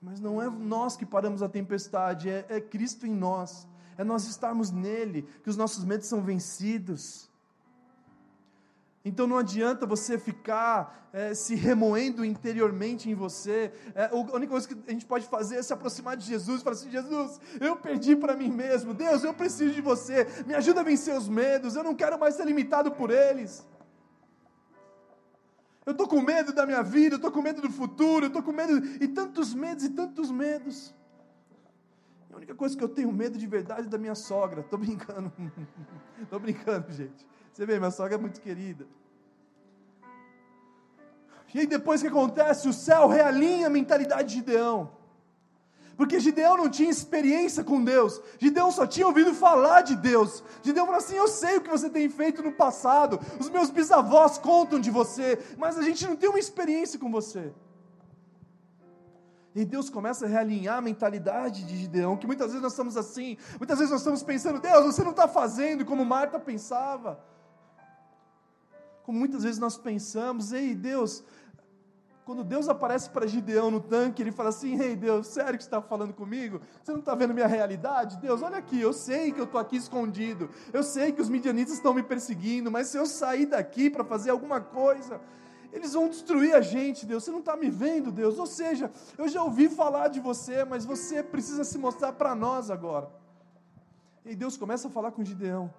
[0.04, 3.66] Mas não é nós que paramos a tempestade, é, é Cristo em nós,
[3.98, 7.32] é nós estarmos nele, que os nossos medos são vencidos.
[9.06, 13.72] Então não adianta você ficar é, se remoendo interiormente em você.
[13.96, 16.64] É, a única coisa que a gente pode fazer é se aproximar de Jesus e
[16.64, 18.94] falar assim: Jesus, eu perdi para mim mesmo.
[18.94, 20.28] Deus, eu preciso de você.
[20.46, 21.76] Me ajuda a vencer os medos.
[21.76, 23.66] Eu não quero mais ser limitado por eles.
[25.86, 28.42] Eu estou com medo da minha vida, eu estou com medo do futuro, eu estou
[28.42, 28.86] com medo.
[29.02, 30.96] E tantos medos e tantos medos.
[32.32, 34.62] A única coisa que eu tenho medo de verdade é da minha sogra.
[34.62, 35.32] Estou brincando.
[36.22, 37.28] Estou brincando, gente.
[37.52, 38.88] Você vê, minha sogra é muito querida.
[41.54, 45.03] E aí depois que acontece, o céu realinha a mentalidade de Gideão.
[45.96, 48.20] Porque Gideão não tinha experiência com Deus.
[48.40, 50.44] Gideão só tinha ouvido falar de Deus.
[50.64, 53.20] Gideão falou assim: Eu sei o que você tem feito no passado.
[53.40, 55.38] Os meus bisavós contam de você.
[55.58, 57.54] Mas a gente não tem uma experiência com você.
[59.56, 63.38] E Deus começa a realinhar a mentalidade de Gideão, que muitas vezes nós estamos assim,
[63.60, 67.24] muitas vezes nós estamos pensando, Deus, você não está fazendo como Marta pensava
[69.04, 71.24] como muitas vezes nós pensamos, ei Deus,
[72.26, 75.68] quando Deus aparece para Gideão no tanque, ele fala assim: Ei Deus, sério que você
[75.68, 76.62] está falando comigo?
[76.82, 78.18] Você não está vendo minha realidade?
[78.18, 81.74] Deus, olha aqui, eu sei que eu estou aqui escondido, eu sei que os midianitas
[81.74, 85.20] estão me perseguindo, mas se eu sair daqui para fazer alguma coisa,
[85.74, 87.24] eles vão destruir a gente, Deus.
[87.24, 88.40] Você não está me vendo, Deus?
[88.40, 92.70] Ou seja, eu já ouvi falar de você, mas você precisa se mostrar para nós
[92.70, 93.10] agora.
[94.26, 95.74] E Deus começa a falar com Gideão.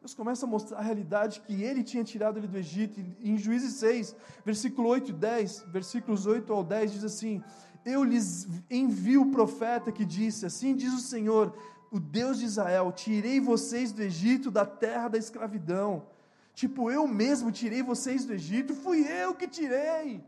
[0.00, 3.00] Deus começa a mostrar a realidade que ele tinha tirado ele do Egito.
[3.20, 7.42] Em Juízes 6, versículo 8 e 10, versículos 8 ao 10, diz assim:
[7.84, 11.52] Eu lhes envio o profeta que disse: Assim diz o Senhor,
[11.90, 16.06] o Deus de Israel: Tirei vocês do Egito, da terra da escravidão.
[16.54, 20.24] Tipo, eu mesmo tirei vocês do Egito, fui eu que tirei.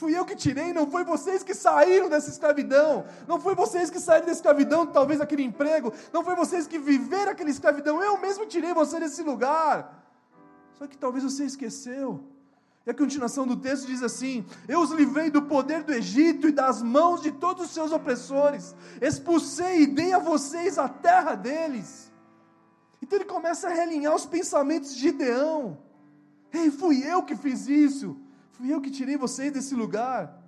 [0.00, 3.04] Fui eu que tirei, não foi vocês que saíram dessa escravidão.
[3.28, 5.92] Não foi vocês que saíram da escravidão, talvez daquele emprego.
[6.10, 8.02] Não foi vocês que viveram aquela escravidão.
[8.02, 10.02] Eu mesmo tirei você desse lugar.
[10.78, 12.24] Só que talvez você esqueceu.
[12.86, 16.52] E a continuação do texto diz assim: Eu os livrei do poder do Egito e
[16.52, 18.74] das mãos de todos os seus opressores.
[19.02, 22.10] Expulsei e dei a vocês a terra deles.
[23.02, 25.76] Então ele começa a realinhar os pensamentos de Gideão.
[26.50, 28.16] Ei, fui eu que fiz isso.
[28.60, 30.38] Fui eu que tirei vocês desse lugar.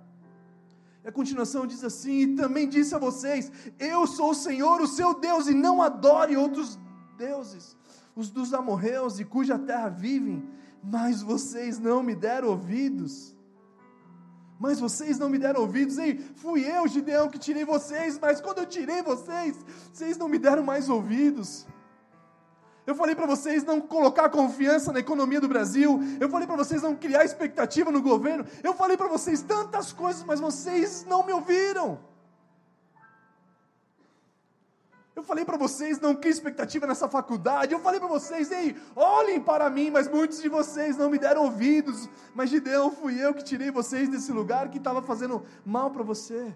[1.03, 4.87] E a continuação diz assim: E também disse a vocês: Eu sou o Senhor, o
[4.87, 6.77] seu Deus, e não adore outros
[7.17, 7.75] deuses,
[8.15, 10.47] os dos amorreus e cuja terra vivem,
[10.83, 13.35] mas vocês não me deram ouvidos.
[14.59, 18.59] Mas vocês não me deram ouvidos, ei, fui eu, Gideão, que tirei vocês, mas quando
[18.59, 19.57] eu tirei vocês,
[19.91, 21.65] vocês não me deram mais ouvidos.
[22.85, 25.99] Eu falei para vocês não colocar confiança na economia do Brasil.
[26.19, 28.45] Eu falei para vocês não criar expectativa no governo.
[28.61, 31.99] Eu falei para vocês tantas coisas, mas vocês não me ouviram.
[35.15, 37.71] Eu falei para vocês não criar expectativa nessa faculdade.
[37.71, 41.43] Eu falei para vocês, ei, olhem para mim, mas muitos de vocês não me deram
[41.43, 42.09] ouvidos.
[42.35, 46.53] Mas Gideão, fui eu que tirei vocês desse lugar que estava fazendo mal para você.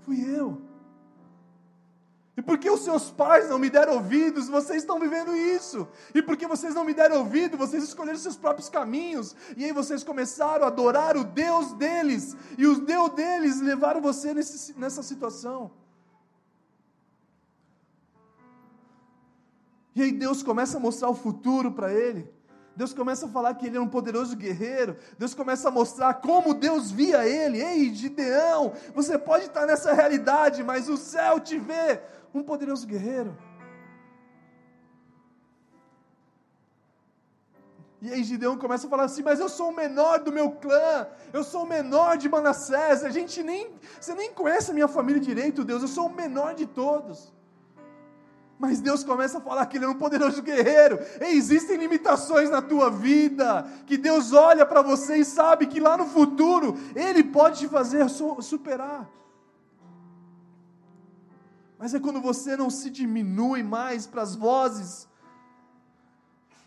[0.00, 0.73] Fui eu.
[2.36, 5.86] E porque os seus pais não me deram ouvidos, vocês estão vivendo isso.
[6.12, 9.36] E porque vocês não me deram ouvido, vocês escolheram seus próprios caminhos.
[9.56, 12.36] E aí vocês começaram a adorar o Deus deles.
[12.58, 15.70] E os Deus deles levaram você nesse, nessa situação.
[19.94, 22.28] E aí Deus começa a mostrar o futuro para ele.
[22.76, 24.96] Deus começa a falar que ele é um poderoso guerreiro.
[25.16, 27.62] Deus começa a mostrar como Deus via ele.
[27.62, 32.00] Ei, Gideão, você pode estar nessa realidade, mas o céu te vê
[32.34, 33.36] um poderoso guerreiro.
[38.02, 41.06] E aí Gideão começa a falar assim: Mas eu sou o menor do meu clã,
[41.32, 45.20] eu sou o menor de Manassés, a gente nem, você nem conhece a minha família
[45.20, 47.32] direito, Deus, eu sou o menor de todos.
[48.58, 50.98] Mas Deus começa a falar que Ele é um poderoso guerreiro.
[51.20, 53.66] Existem limitações na tua vida.
[53.84, 58.06] Que Deus olha para você e sabe que lá no futuro Ele pode te fazer
[58.08, 59.10] superar.
[61.78, 65.08] Mas é quando você não se diminui mais para as vozes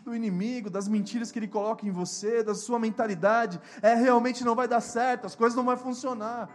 [0.04, 3.60] do inimigo, das mentiras que ele coloca em você, da sua mentalidade.
[3.82, 6.48] É realmente não vai dar certo, as coisas não vão funcionar.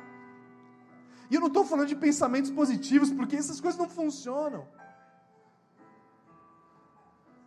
[1.29, 4.67] E eu não estou falando de pensamentos positivos, porque essas coisas não funcionam.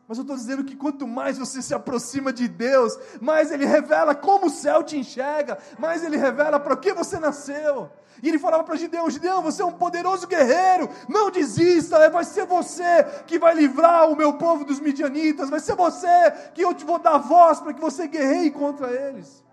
[0.09, 4.14] Mas eu estou dizendo que quanto mais você se aproxima de Deus, mais Ele revela
[4.14, 7.90] como o céu te enxerga, mais Ele revela para que você nasceu.
[8.23, 12.47] E ele falava para Gideão: Gideão, você é um poderoso guerreiro, não desista, vai ser
[12.47, 16.85] você que vai livrar o meu povo dos midianitas, vai ser você que eu te
[16.85, 19.45] vou dar voz para que você guerreie contra eles.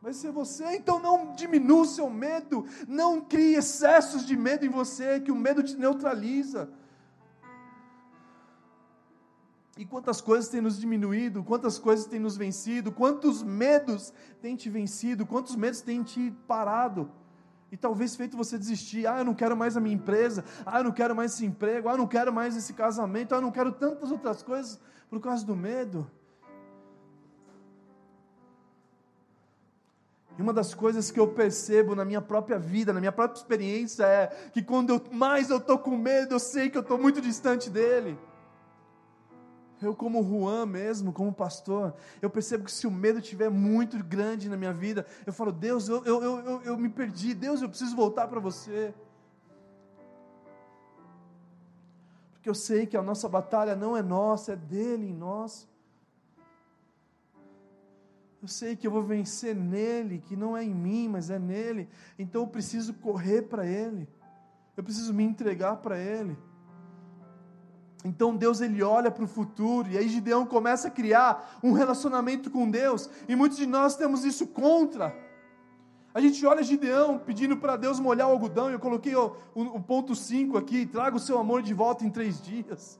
[0.00, 4.70] Vai ser você, então não diminua o seu medo, não crie excessos de medo em
[4.70, 6.70] você, que o medo te neutraliza.
[9.76, 14.68] E quantas coisas têm nos diminuído, quantas coisas têm nos vencido, quantos medos têm te
[14.68, 17.10] vencido, quantos medos têm te parado.
[17.72, 20.84] E talvez feito você desistir, ah, eu não quero mais a minha empresa, ah, eu
[20.84, 23.52] não quero mais esse emprego, ah, eu não quero mais esse casamento, ah, eu não
[23.52, 26.10] quero tantas outras coisas por causa do medo.
[30.36, 34.04] E uma das coisas que eu percebo na minha própria vida, na minha própria experiência,
[34.04, 37.20] é que quando eu, mais eu estou com medo, eu sei que eu estou muito
[37.20, 38.18] distante dele.
[39.82, 44.48] Eu, como Juan mesmo, como pastor, eu percebo que se o medo estiver muito grande
[44.48, 47.96] na minha vida, eu falo, Deus, eu, eu, eu, eu me perdi, Deus, eu preciso
[47.96, 48.94] voltar para você.
[52.32, 55.68] Porque eu sei que a nossa batalha não é nossa, é dele em nós.
[58.42, 61.88] Eu sei que eu vou vencer nele, que não é em mim, mas é nele.
[62.18, 64.08] Então eu preciso correr para ele.
[64.74, 66.36] Eu preciso me entregar para ele.
[68.04, 72.50] Então Deus ele olha para o futuro e aí Gideão começa a criar um relacionamento
[72.50, 75.14] com Deus e muitos de nós temos isso contra.
[76.12, 79.62] A gente olha Gideão pedindo para Deus molhar o algodão e eu coloquei o, o,
[79.62, 82.98] o ponto 5 aqui, traga o seu amor de volta em três dias.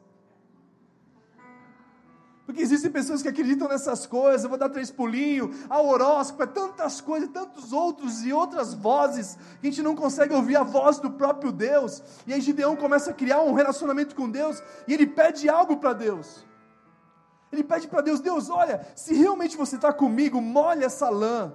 [2.50, 7.00] Porque existem pessoas que acreditam nessas coisas, vou dar três pulinhos, a horóscopo, é tantas
[7.00, 11.12] coisas, tantos outros e outras vozes, que a gente não consegue ouvir a voz do
[11.12, 12.02] próprio Deus.
[12.26, 15.92] E aí Gideão começa a criar um relacionamento com Deus e ele pede algo para
[15.92, 16.44] Deus.
[17.52, 21.52] Ele pede para Deus: Deus, olha, se realmente você está comigo, molha essa lã.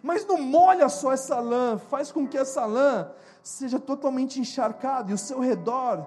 [0.00, 3.10] Mas não molha só essa lã, faz com que essa lã
[3.42, 6.06] seja totalmente encharcada e o seu redor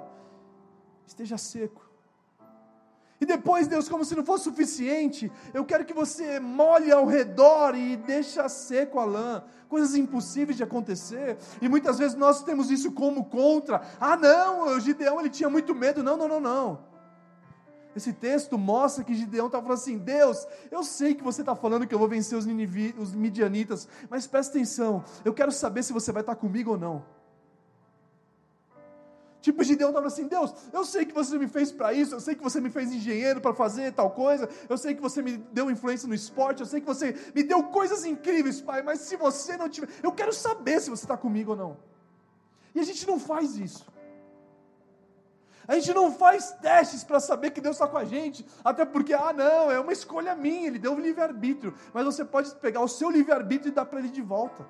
[1.05, 1.88] esteja seco.
[3.21, 7.75] E depois, Deus, como se não fosse suficiente, eu quero que você molhe ao redor
[7.75, 9.43] e deixe seco a lã.
[9.67, 11.37] Coisas impossíveis de acontecer.
[11.61, 13.81] E muitas vezes nós temos isso como contra.
[13.99, 16.01] Ah, não, o Gideão ele tinha muito medo.
[16.01, 16.89] Não, não, não, não.
[17.95, 21.85] Esse texto mostra que Gideão está falando assim: Deus, eu sei que você está falando
[21.85, 25.91] que eu vou vencer os, Ninivi, os midianitas, mas presta atenção, eu quero saber se
[25.91, 27.18] você vai estar comigo ou não.
[29.41, 32.35] Tipo, Gideão estava assim: Deus, eu sei que você me fez para isso, eu sei
[32.35, 35.71] que você me fez engenheiro para fazer tal coisa, eu sei que você me deu
[35.71, 39.55] influência no esporte, eu sei que você me deu coisas incríveis, Pai, mas se você
[39.55, 41.77] não tiver, eu quero saber se você está comigo ou não.
[42.75, 43.85] E a gente não faz isso.
[45.67, 49.13] A gente não faz testes para saber que Deus está com a gente, até porque,
[49.13, 52.87] ah, não, é uma escolha minha, Ele deu o livre-arbítrio, mas você pode pegar o
[52.87, 54.65] seu livre-arbítrio e dar para Ele de volta.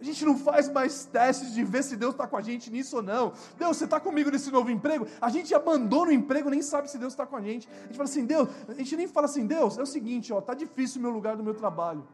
[0.00, 2.96] A gente não faz mais testes de ver se Deus está com a gente nisso
[2.96, 3.34] ou não.
[3.58, 5.06] Deus, você está comigo nesse novo emprego?
[5.20, 7.68] A gente abandona o emprego, nem sabe se Deus está com a gente.
[7.68, 10.38] A gente fala assim, Deus, a gente nem fala assim, Deus, é o seguinte, ó,
[10.38, 12.08] está difícil o meu lugar do meu trabalho.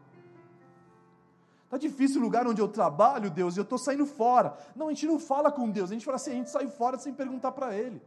[1.66, 4.56] Está difícil o lugar onde eu trabalho, Deus, e eu estou saindo fora.
[4.74, 6.98] Não, a gente não fala com Deus, a gente fala assim, a gente sai fora
[6.98, 8.02] sem perguntar para Ele.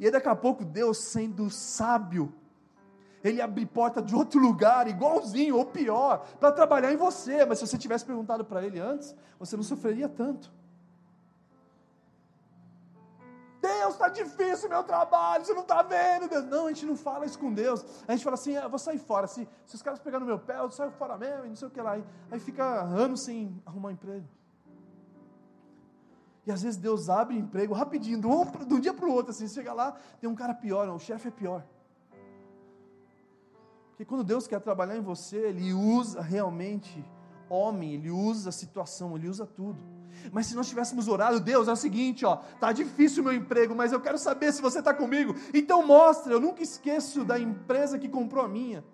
[0.00, 2.32] E aí daqui a pouco Deus, sendo sábio,
[3.28, 7.44] ele abre porta de outro lugar, igualzinho ou pior, para trabalhar em você.
[7.44, 10.52] Mas se você tivesse perguntado para ele antes, você não sofreria tanto.
[13.60, 16.44] Deus, está difícil meu trabalho, você não está vendo, Deus.
[16.46, 17.84] Não, a gente não fala isso com Deus.
[18.06, 19.26] A gente fala assim, ah, eu vou sair fora.
[19.26, 21.68] Se, se os caras pegarem no meu pé, eu saio fora mesmo, e não sei
[21.68, 21.98] o que lá.
[22.30, 24.26] Aí fica anos sem arrumar um emprego.
[26.46, 29.70] E às vezes Deus abre emprego rapidinho, de um, dia para o outro, assim, chega
[29.74, 31.62] lá, tem um cara pior, o chefe é pior.
[33.98, 37.04] Porque quando Deus quer trabalhar em você, Ele usa realmente
[37.50, 39.76] homem, Ele usa a situação, Ele usa tudo.
[40.30, 43.74] Mas se nós tivéssemos orado, Deus, é o seguinte, ó, tá difícil o meu emprego,
[43.74, 45.34] mas eu quero saber se você está comigo.
[45.52, 48.84] Então mostra, eu nunca esqueço da empresa que comprou a minha.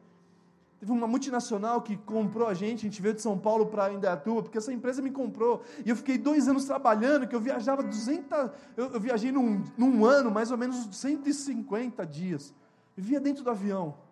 [0.81, 4.45] Teve uma multinacional que comprou a gente, a gente veio de São Paulo para Indaiatuba,
[4.45, 5.63] porque essa empresa me comprou.
[5.85, 8.51] E eu fiquei dois anos trabalhando, que eu viajava 200...
[8.75, 12.55] Eu, eu viajei num, num ano, mais ou menos 150 dias.
[12.97, 14.03] Vivia dentro do avião.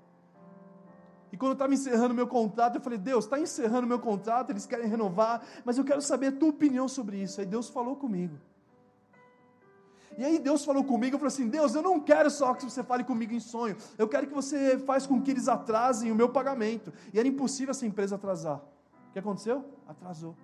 [1.32, 4.66] E quando eu estava encerrando meu contrato, eu falei, Deus, está encerrando meu contrato, eles
[4.66, 7.40] querem renovar, mas eu quero saber a tua opinião sobre isso.
[7.40, 8.38] Aí Deus falou comigo.
[10.18, 12.84] E aí Deus falou comigo, eu falei assim, Deus, eu não quero só que você
[12.84, 16.28] fale comigo em sonho, eu quero que você faça com que eles atrasem o meu
[16.28, 16.92] pagamento.
[17.14, 18.58] E era impossível essa empresa atrasar.
[19.08, 19.64] O que aconteceu?
[19.88, 20.36] Atrasou.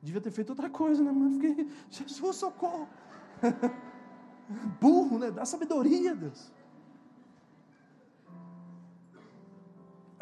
[0.00, 1.12] Devia ter feito outra coisa, né?
[1.12, 2.88] Mas fiquei, Jesus, socorro.
[4.80, 5.30] Burro, né?
[5.30, 6.50] Dá sabedoria, Deus.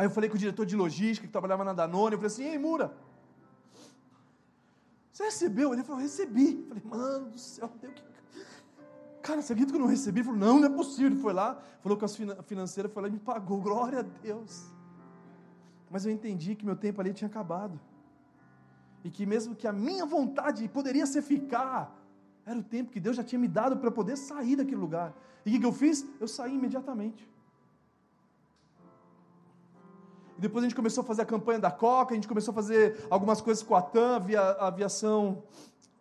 [0.00, 2.44] Aí eu falei com o diretor de logística que trabalhava na Danone, eu falei assim,
[2.44, 2.96] ei, Mura,
[5.12, 5.74] você recebeu?
[5.74, 6.58] Ele falou, recebi.
[6.58, 8.02] Eu falei, mano do céu, Deus, que...
[9.20, 10.20] Cara, você acredita que eu não recebi?
[10.20, 11.08] Ele falou, não, não é possível.
[11.08, 13.60] Ele foi lá, falou com a financeira, foi lá e me pagou.
[13.60, 14.70] Glória a Deus.
[15.90, 17.78] Mas eu entendi que meu tempo ali tinha acabado.
[19.04, 21.94] E que mesmo que a minha vontade poderia ser ficar,
[22.46, 25.12] era o tempo que Deus já tinha me dado para poder sair daquele lugar.
[25.44, 26.06] E o que eu fiz?
[26.18, 27.28] Eu saí imediatamente.
[30.40, 33.06] Depois a gente começou a fazer a campanha da Coca, a gente começou a fazer
[33.10, 35.42] algumas coisas com a TAM, via a aviação,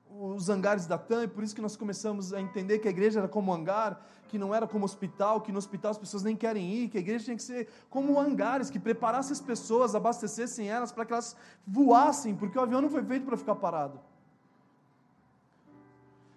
[0.09, 3.19] os hangares da TAM, e por isso que nós começamos a entender que a igreja
[3.19, 6.71] era como hangar, que não era como hospital, que no hospital as pessoas nem querem
[6.71, 10.91] ir, que a igreja tinha que ser como hangares, que preparasse as pessoas, abastecessem elas
[10.91, 11.35] para que elas
[11.65, 13.99] voassem, porque o avião não foi feito para ficar parado.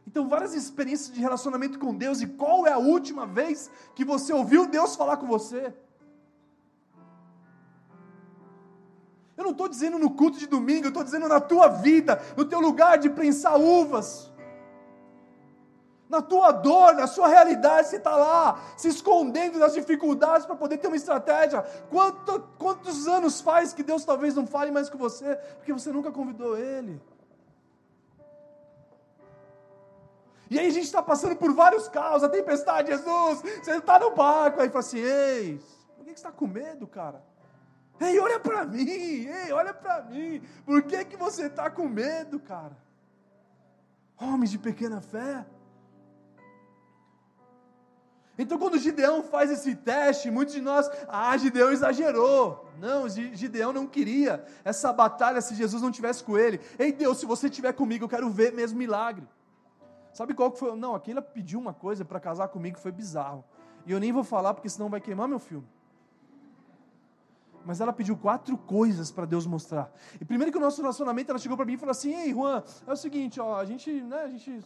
[0.06, 4.32] Então, várias experiências de relacionamento com Deus, e qual é a última vez que você
[4.32, 5.72] ouviu Deus falar com você?
[9.42, 12.44] Eu não estou dizendo no culto de domingo, eu estou dizendo na tua vida, no
[12.44, 14.30] teu lugar de prensar uvas.
[16.08, 20.78] Na tua dor, na sua realidade, você está lá, se escondendo das dificuldades para poder
[20.78, 21.62] ter uma estratégia.
[21.90, 26.12] Quanto, quantos anos faz que Deus talvez não fale mais com você, porque você nunca
[26.12, 27.00] convidou Ele?
[30.48, 34.14] E aí a gente está passando por vários caos, a tempestade, Jesus, você está no
[34.14, 35.60] barco, aí fala assim, ei,
[35.96, 37.31] por que você está com medo, cara?
[38.02, 40.42] Ei, olha para mim, ei, olha para mim.
[40.66, 42.76] Por que, que você está com medo, cara?
[44.20, 45.46] Homens de pequena fé.
[48.36, 52.68] Então, quando Gideão faz esse teste, muitos de nós, ah, Gideão exagerou.
[52.80, 56.60] Não, Gideão não queria essa batalha se Jesus não tivesse com ele.
[56.78, 59.28] Ei, Deus, se você estiver comigo, eu quero ver mesmo milagre.
[60.12, 60.74] Sabe qual que foi?
[60.74, 63.44] Não, aquela pediu uma coisa para casar comigo foi bizarro.
[63.86, 65.68] E eu nem vou falar porque senão vai queimar meu filme.
[67.64, 69.92] Mas ela pediu quatro coisas para Deus mostrar.
[70.20, 72.62] E primeiro que o nosso relacionamento, ela chegou para mim e falou assim: Ei, Juan,
[72.86, 74.62] é o seguinte, ó, a gente, né, a gente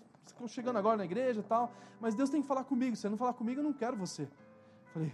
[0.47, 2.97] chegando agora na igreja e tal, mas Deus tem que falar comigo.
[2.97, 4.23] Se você não falar comigo, eu não quero você.
[4.23, 4.29] Eu
[4.93, 5.13] falei,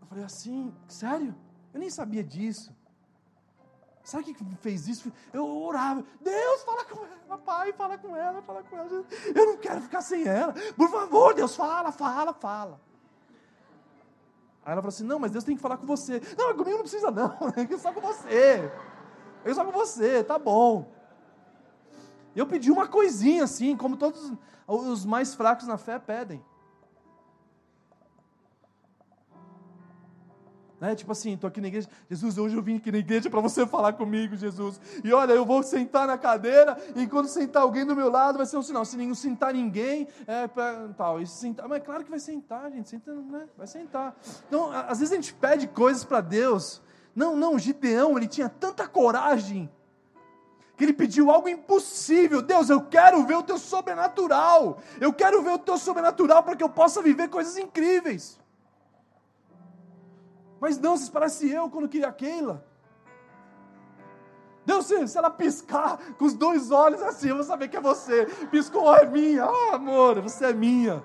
[0.00, 1.34] eu falei assim, sério?
[1.72, 2.74] Eu nem sabia disso.
[4.04, 5.12] Sabe o que fez isso?
[5.32, 9.04] Eu orava, Deus, fala com ela, pai, fala com ela, fala com ela.
[9.34, 10.52] Eu não quero ficar sem ela.
[10.76, 12.80] Por favor, Deus, fala, fala, fala.
[14.64, 16.20] Aí ela falou assim: Não, mas Deus tem que falar com você.
[16.38, 17.36] Não, comigo não precisa, não.
[17.56, 18.70] É só com você.
[19.44, 20.86] É só com você, tá bom.
[22.34, 24.32] Eu pedi uma coisinha assim, como todos
[24.66, 26.42] os mais fracos na fé pedem.
[30.82, 30.96] Né?
[30.96, 33.64] Tipo assim, estou aqui na igreja, Jesus, hoje eu vim aqui na igreja para você
[33.64, 34.80] falar comigo, Jesus.
[35.04, 38.46] E olha, eu vou sentar na cadeira, e quando sentar alguém do meu lado, vai
[38.46, 38.84] ser um sinal.
[38.84, 41.22] Se não sentar ninguém, é pra, tal.
[41.22, 43.46] E sentar, mas é claro que vai sentar, gente, senta, né?
[43.56, 44.16] vai sentar.
[44.48, 46.82] Então, às vezes a gente pede coisas para Deus.
[47.14, 49.70] Não, não, Gideão, ele tinha tanta coragem
[50.76, 52.42] que ele pediu algo impossível.
[52.42, 54.78] Deus, eu quero ver o teu sobrenatural.
[55.00, 58.41] Eu quero ver o teu sobrenatural para que eu possa viver coisas incríveis.
[60.62, 62.64] Mas não, se parece eu quando queria a Keila.
[64.64, 68.26] Deus, se ela piscar com os dois olhos assim, eu vou saber que é você.
[68.48, 69.42] Piscou, é minha.
[69.44, 71.02] Ah, amor, você é minha.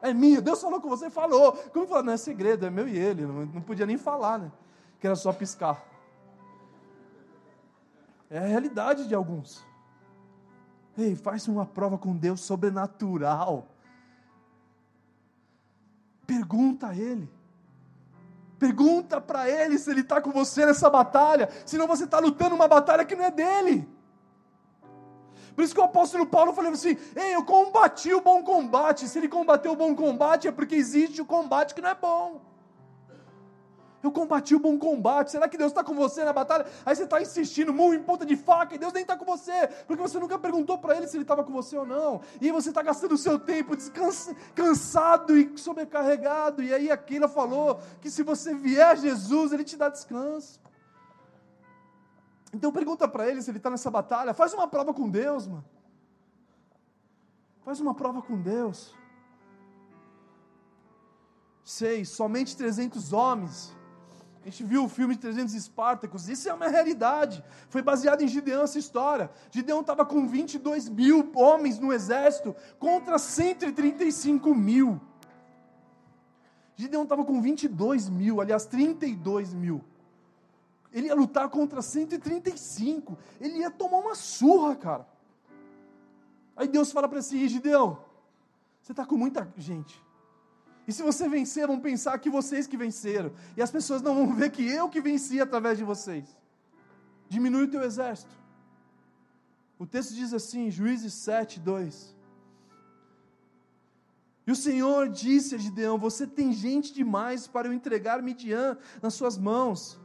[0.00, 0.40] É minha.
[0.40, 1.54] Deus falou com você, falou.
[1.72, 2.04] Como falou?
[2.04, 3.26] Não é segredo, é meu e ele.
[3.26, 4.52] Não, não podia nem falar, né?
[5.00, 5.84] Que era só piscar.
[8.30, 9.66] É a realidade de alguns.
[10.96, 13.66] Ei, faz uma prova com Deus sobrenatural.
[16.24, 17.37] Pergunta a Ele.
[18.58, 22.66] Pergunta para ele se ele está com você nessa batalha, senão você está lutando uma
[22.66, 23.88] batalha que não é dele.
[25.54, 29.08] Por isso que o apóstolo Paulo falou assim: Ei, eu combati o bom combate.
[29.08, 32.47] Se ele combateu o bom combate, é porque existe o combate que não é bom.
[34.02, 35.32] Eu combati o bom combate.
[35.32, 36.66] Será que Deus está com você na batalha?
[36.86, 39.66] Aí você está insistindo, murro em ponta de faca, e Deus nem está com você,
[39.86, 42.20] porque você nunca perguntou para Ele se Ele estava com você ou não.
[42.40, 43.76] E aí você está gastando o seu tempo
[44.54, 46.62] cansado e sobrecarregado.
[46.62, 50.60] E aí aquilo falou que se você vier a Jesus, Ele te dá descanso.
[52.52, 54.32] Então pergunta para Ele se Ele está nessa batalha.
[54.32, 55.64] Faz uma prova com Deus, mano.
[57.64, 58.94] Faz uma prova com Deus.
[61.64, 63.76] Seis, somente 300 homens
[64.48, 67.44] a gente viu o filme de 300 Espartacos, isso é uma realidade.
[67.68, 69.30] Foi baseado em Gideão essa história.
[69.50, 74.98] Gideão estava com 22 mil homens no exército contra 135 mil.
[76.76, 79.84] Gideão estava com 22 mil, aliás, 32 mil.
[80.90, 83.18] Ele ia lutar contra 135.
[83.38, 85.06] Ele ia tomar uma surra, cara.
[86.56, 87.98] Aí Deus fala para si, Gideão,
[88.80, 90.02] você está com muita gente.
[90.88, 93.30] E se você vencer, vão pensar que vocês que venceram.
[93.54, 96.24] E as pessoas não vão ver que eu que venci através de vocês.
[97.28, 98.34] Diminui o teu exército.
[99.78, 102.16] O texto diz assim, Juízes 7, 2.
[104.46, 109.12] E o Senhor disse a Gideão: Você tem gente demais para eu entregar Midian nas
[109.12, 110.00] suas mãos,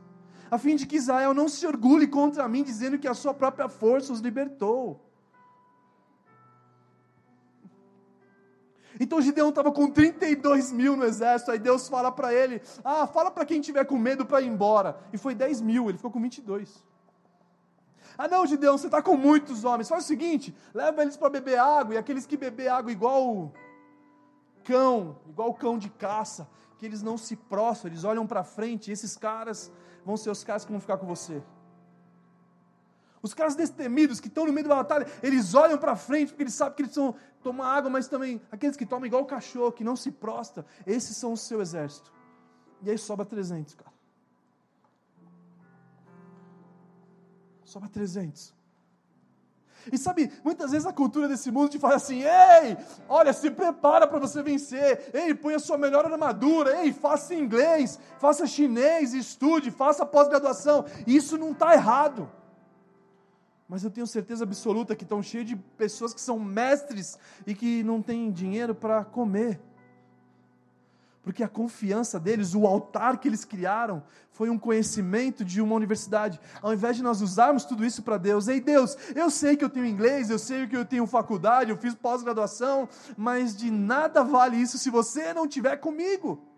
[0.51, 3.69] a fim de que Israel não se orgulhe contra mim, dizendo que a sua própria
[3.69, 5.01] força os libertou.
[8.99, 13.31] Então Gideão estava com 32 mil no exército, aí Deus fala para ele: Ah, fala
[13.31, 14.97] para quem tiver com medo para ir embora.
[15.11, 16.83] E foi 10 mil, ele ficou com 22.
[18.17, 19.89] Ah, não, Gideão, você está com muitos homens.
[19.89, 23.51] Faz o seguinte: leva eles para beber água, e aqueles que beber água igual
[24.63, 28.93] cão, igual cão de caça, que eles não se prostram, eles olham para frente, e
[28.93, 29.71] esses caras
[30.05, 31.41] vão ser os caras que vão ficar com você.
[33.23, 36.53] Os caras destemidos que estão no meio da batalha, eles olham para frente porque eles
[36.53, 39.83] sabem que eles vão tomar água, mas também aqueles que tomam igual o cachorro, que
[39.83, 42.11] não se prostra, esses são o seu exército.
[42.81, 43.93] E aí sobra 300, cara.
[47.63, 48.53] Sobra 300.
[49.89, 54.05] E sabe, muitas vezes a cultura desse mundo te fala assim: ei, olha, se prepara
[54.05, 59.71] para você vencer, ei, põe a sua melhor armadura, ei, faça inglês, faça chinês, estude,
[59.71, 60.85] faça pós-graduação.
[61.07, 62.29] Isso não está errado.
[63.67, 67.83] Mas eu tenho certeza absoluta que estão cheios de pessoas que são mestres e que
[67.83, 69.59] não têm dinheiro para comer.
[71.23, 76.39] Porque a confiança deles, o altar que eles criaram, foi um conhecimento de uma universidade.
[76.61, 79.69] Ao invés de nós usarmos tudo isso para Deus, ei Deus, eu sei que eu
[79.69, 84.57] tenho inglês, eu sei que eu tenho faculdade, eu fiz pós-graduação, mas de nada vale
[84.57, 86.52] isso se você não estiver comigo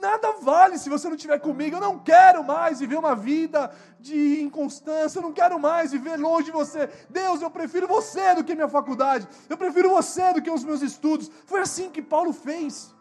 [0.00, 1.76] nada vale se você não estiver comigo.
[1.76, 5.18] Eu não quero mais viver uma vida de inconstância.
[5.18, 6.88] Eu não quero mais viver longe de você.
[7.10, 9.26] Deus, eu prefiro você do que minha faculdade.
[9.48, 11.30] Eu prefiro você do que os meus estudos.
[11.46, 12.93] Foi assim que Paulo fez.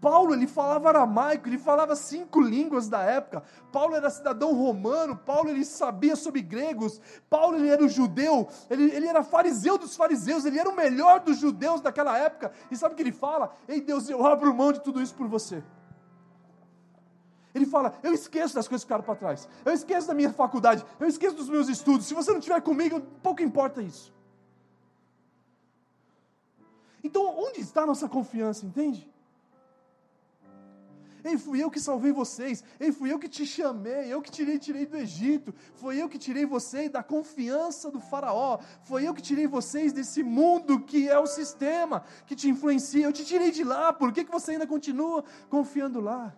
[0.00, 3.42] Paulo, ele falava aramaico, ele falava cinco línguas da época.
[3.70, 8.84] Paulo era cidadão romano, Paulo ele sabia sobre gregos, Paulo ele era um judeu, ele,
[8.84, 12.50] ele era fariseu dos fariseus, ele era o melhor dos judeus daquela época.
[12.70, 13.54] E sabe o que ele fala?
[13.68, 15.62] Ei Deus, eu abro mão de tudo isso por você.
[17.54, 20.82] Ele fala: Eu esqueço das coisas que ficaram para trás, eu esqueço da minha faculdade,
[20.98, 22.06] eu esqueço dos meus estudos.
[22.06, 24.14] Se você não estiver comigo, pouco importa isso.
[27.04, 29.10] Então, onde está a nossa confiança, entende?
[31.24, 32.62] Ei, fui eu que salvei vocês.
[32.78, 34.12] Ei, fui eu que te chamei.
[34.12, 35.54] Eu que tirei, tirei do Egito.
[35.74, 38.58] Foi eu que tirei vocês da confiança do Faraó.
[38.84, 43.04] Foi eu que tirei vocês desse mundo que é o sistema que te influencia.
[43.04, 43.92] Eu te tirei de lá.
[43.92, 46.34] Por que, que você ainda continua confiando lá?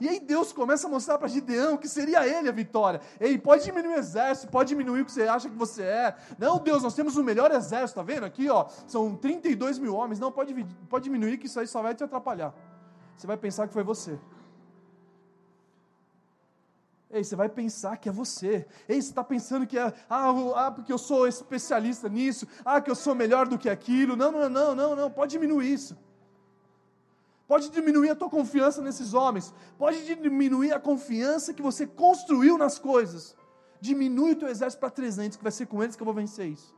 [0.00, 3.00] E aí Deus começa a mostrar para Gideão que seria ele a vitória.
[3.20, 6.16] Ei, pode diminuir o exército, pode diminuir o que você acha que você é.
[6.38, 8.24] Não, Deus, nós temos o melhor exército, tá vendo?
[8.24, 10.18] Aqui, ó, são 32 mil homens.
[10.18, 10.54] Não, pode,
[10.88, 12.54] pode diminuir que isso aí só vai te atrapalhar.
[13.16, 14.18] Você vai pensar que foi você.
[17.10, 18.66] Ei, você vai pensar que é você.
[18.88, 22.90] Ei, você está pensando que é, ah, ah, porque eu sou especialista nisso, ah, que
[22.90, 24.16] eu sou melhor do que aquilo.
[24.16, 25.98] Não, não, não, não, não, pode diminuir isso.
[27.50, 29.52] Pode diminuir a tua confiança nesses homens.
[29.76, 33.36] Pode diminuir a confiança que você construiu nas coisas.
[33.80, 36.46] Diminui o teu exército para 300, que vai ser com eles que eu vou vencer
[36.46, 36.72] isso.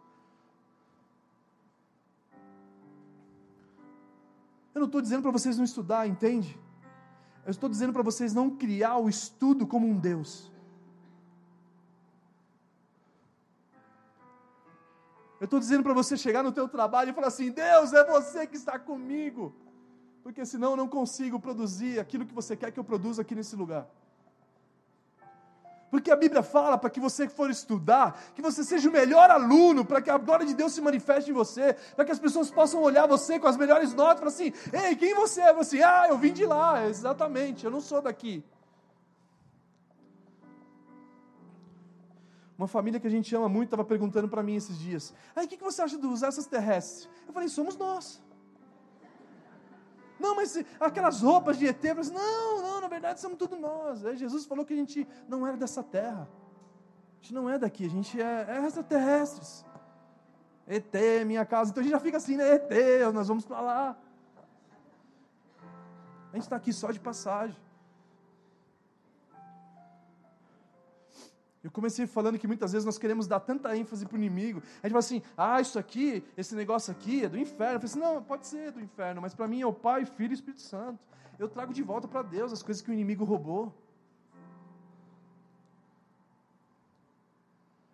[4.75, 6.59] Eu não estou dizendo para vocês não estudar, entende?
[7.45, 10.51] Eu estou dizendo para vocês não criar o estudo como um Deus.
[15.39, 18.47] Eu estou dizendo para você chegar no teu trabalho e falar assim: Deus, é você
[18.47, 19.55] que está comigo
[20.23, 23.57] porque senão eu não consigo produzir aquilo que você quer que eu produza aqui nesse
[23.57, 23.87] lugar.
[25.91, 29.31] Porque a Bíblia fala para que você que for estudar, que você seja o melhor
[29.31, 32.51] aluno, para que a glória de Deus se manifeste em você, para que as pessoas
[32.51, 35.53] possam olhar você com as melhores notas e falar assim: ei, quem você é?
[35.53, 38.43] Você, ah, eu vim de lá, exatamente, eu não sou daqui.
[42.57, 45.49] Uma família que a gente ama muito estava perguntando para mim esses dias: aí, o
[45.49, 47.07] que você acha dos extraterrestres?
[47.27, 48.23] Eu falei: somos nós.
[50.23, 54.07] Não, mas aquelas roupas de ET, assim, não, não, na verdade somos tudo nós.
[54.07, 56.29] Aí Jesus falou que a gente não era dessa terra.
[57.19, 59.65] A gente não é daqui, a gente é, é extraterrestres.
[60.65, 60.95] ET,
[61.27, 61.71] minha casa.
[61.71, 62.55] Então a gente já fica assim, né?
[62.55, 62.71] ET,
[63.13, 63.97] nós vamos para lá.
[66.31, 67.57] A gente está aqui só de passagem.
[71.63, 74.61] Eu comecei falando que muitas vezes nós queremos dar tanta ênfase para o inimigo.
[74.83, 77.75] A gente fala assim, ah, isso aqui, esse negócio aqui é do inferno.
[77.77, 80.33] Eu falei assim, não, pode ser do inferno, mas para mim é o Pai, Filho
[80.33, 80.99] e Espírito Santo.
[81.39, 83.73] Eu trago de volta para Deus as coisas que o inimigo roubou.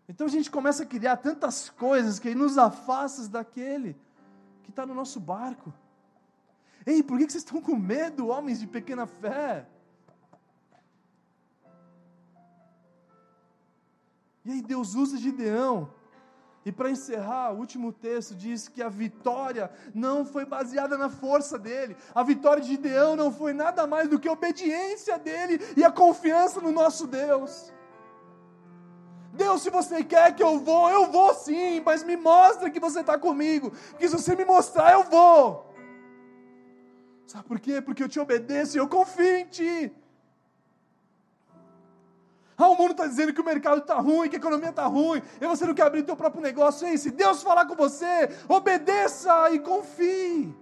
[0.08, 3.94] Então a gente começa a criar tantas coisas que nos afasta daquele
[4.62, 5.72] que está no nosso barco.
[6.86, 9.66] Ei, por que vocês estão com medo, homens de pequena fé?
[14.48, 15.90] E aí Deus usa Gideão.
[16.64, 21.58] E para encerrar, o último texto diz que a vitória não foi baseada na força
[21.58, 21.94] dele.
[22.14, 25.92] A vitória de Gideão não foi nada mais do que a obediência dele e a
[25.92, 27.70] confiança no nosso Deus.
[29.34, 33.00] Deus, se você quer que eu vou, eu vou sim, mas me mostra que você
[33.00, 33.70] está comigo.
[33.90, 35.74] Porque se você me mostrar, eu vou.
[37.26, 37.82] Sabe por quê?
[37.82, 39.92] Porque eu te obedeço e eu confio em ti.
[42.60, 45.22] Ah, o mundo está dizendo que o mercado está ruim, que a economia está ruim,
[45.40, 46.88] e você não quer abrir o teu próprio negócio.
[46.88, 50.52] Ei, se Deus falar com você, obedeça e confie.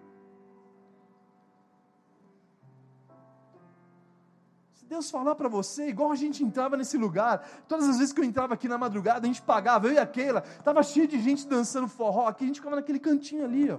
[4.75, 8.21] Se Deus falar para você, igual a gente entrava nesse lugar, todas as vezes que
[8.21, 11.47] eu entrava aqui na madrugada, a gente pagava, eu e aquela, estava cheio de gente
[11.47, 13.79] dançando forró aqui, a gente ficava naquele cantinho ali, ó.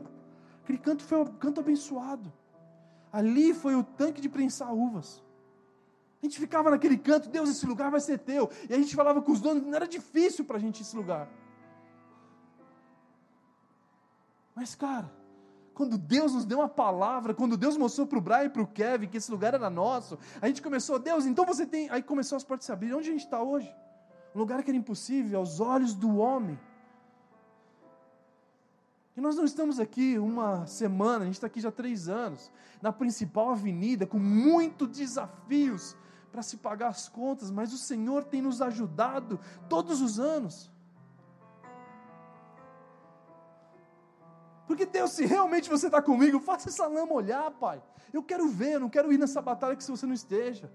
[0.64, 2.34] Aquele canto foi um canto abençoado.
[3.14, 5.24] Ali foi o tanque de prensar uvas.
[6.22, 8.50] A gente ficava naquele canto, Deus, esse lugar vai ser teu.
[8.70, 11.30] E a gente falava com os donos, não era difícil para a gente esse lugar.
[14.56, 15.12] Mas, cara,
[15.76, 18.68] quando Deus nos deu uma palavra, quando Deus mostrou para o Brian e para o
[18.68, 21.88] Kevin que esse lugar era nosso, a gente começou, Deus, então você tem.
[21.92, 22.96] Aí começou as portas a se abrir.
[22.96, 23.72] Onde a gente está hoje?
[24.34, 26.60] Um lugar que era impossível aos olhos do homem.
[29.16, 32.52] E nós não estamos aqui uma semana, a gente está aqui já há três anos,
[32.82, 35.96] na principal avenida, com muitos desafios
[36.32, 40.70] para se pagar as contas, mas o Senhor tem nos ajudado todos os anos.
[44.68, 47.82] Porque Deus, se realmente você está comigo, faça essa lama olhar, Pai.
[48.12, 50.70] Eu quero ver, eu não quero ir nessa batalha que se você não esteja.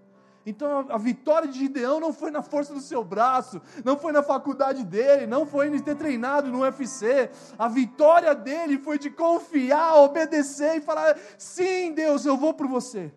[0.44, 4.22] Então a, vitória de Gideão não foi na força do seu braço, não foi na
[4.22, 7.30] faculdade dele, não foi em ter treinado no UFC.
[7.56, 13.12] A vitória dele foi de confiar, obedecer e falar: sim, Deus, eu vou por você.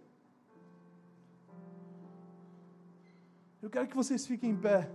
[3.66, 4.88] Eu quero que vocês fiquem em pé.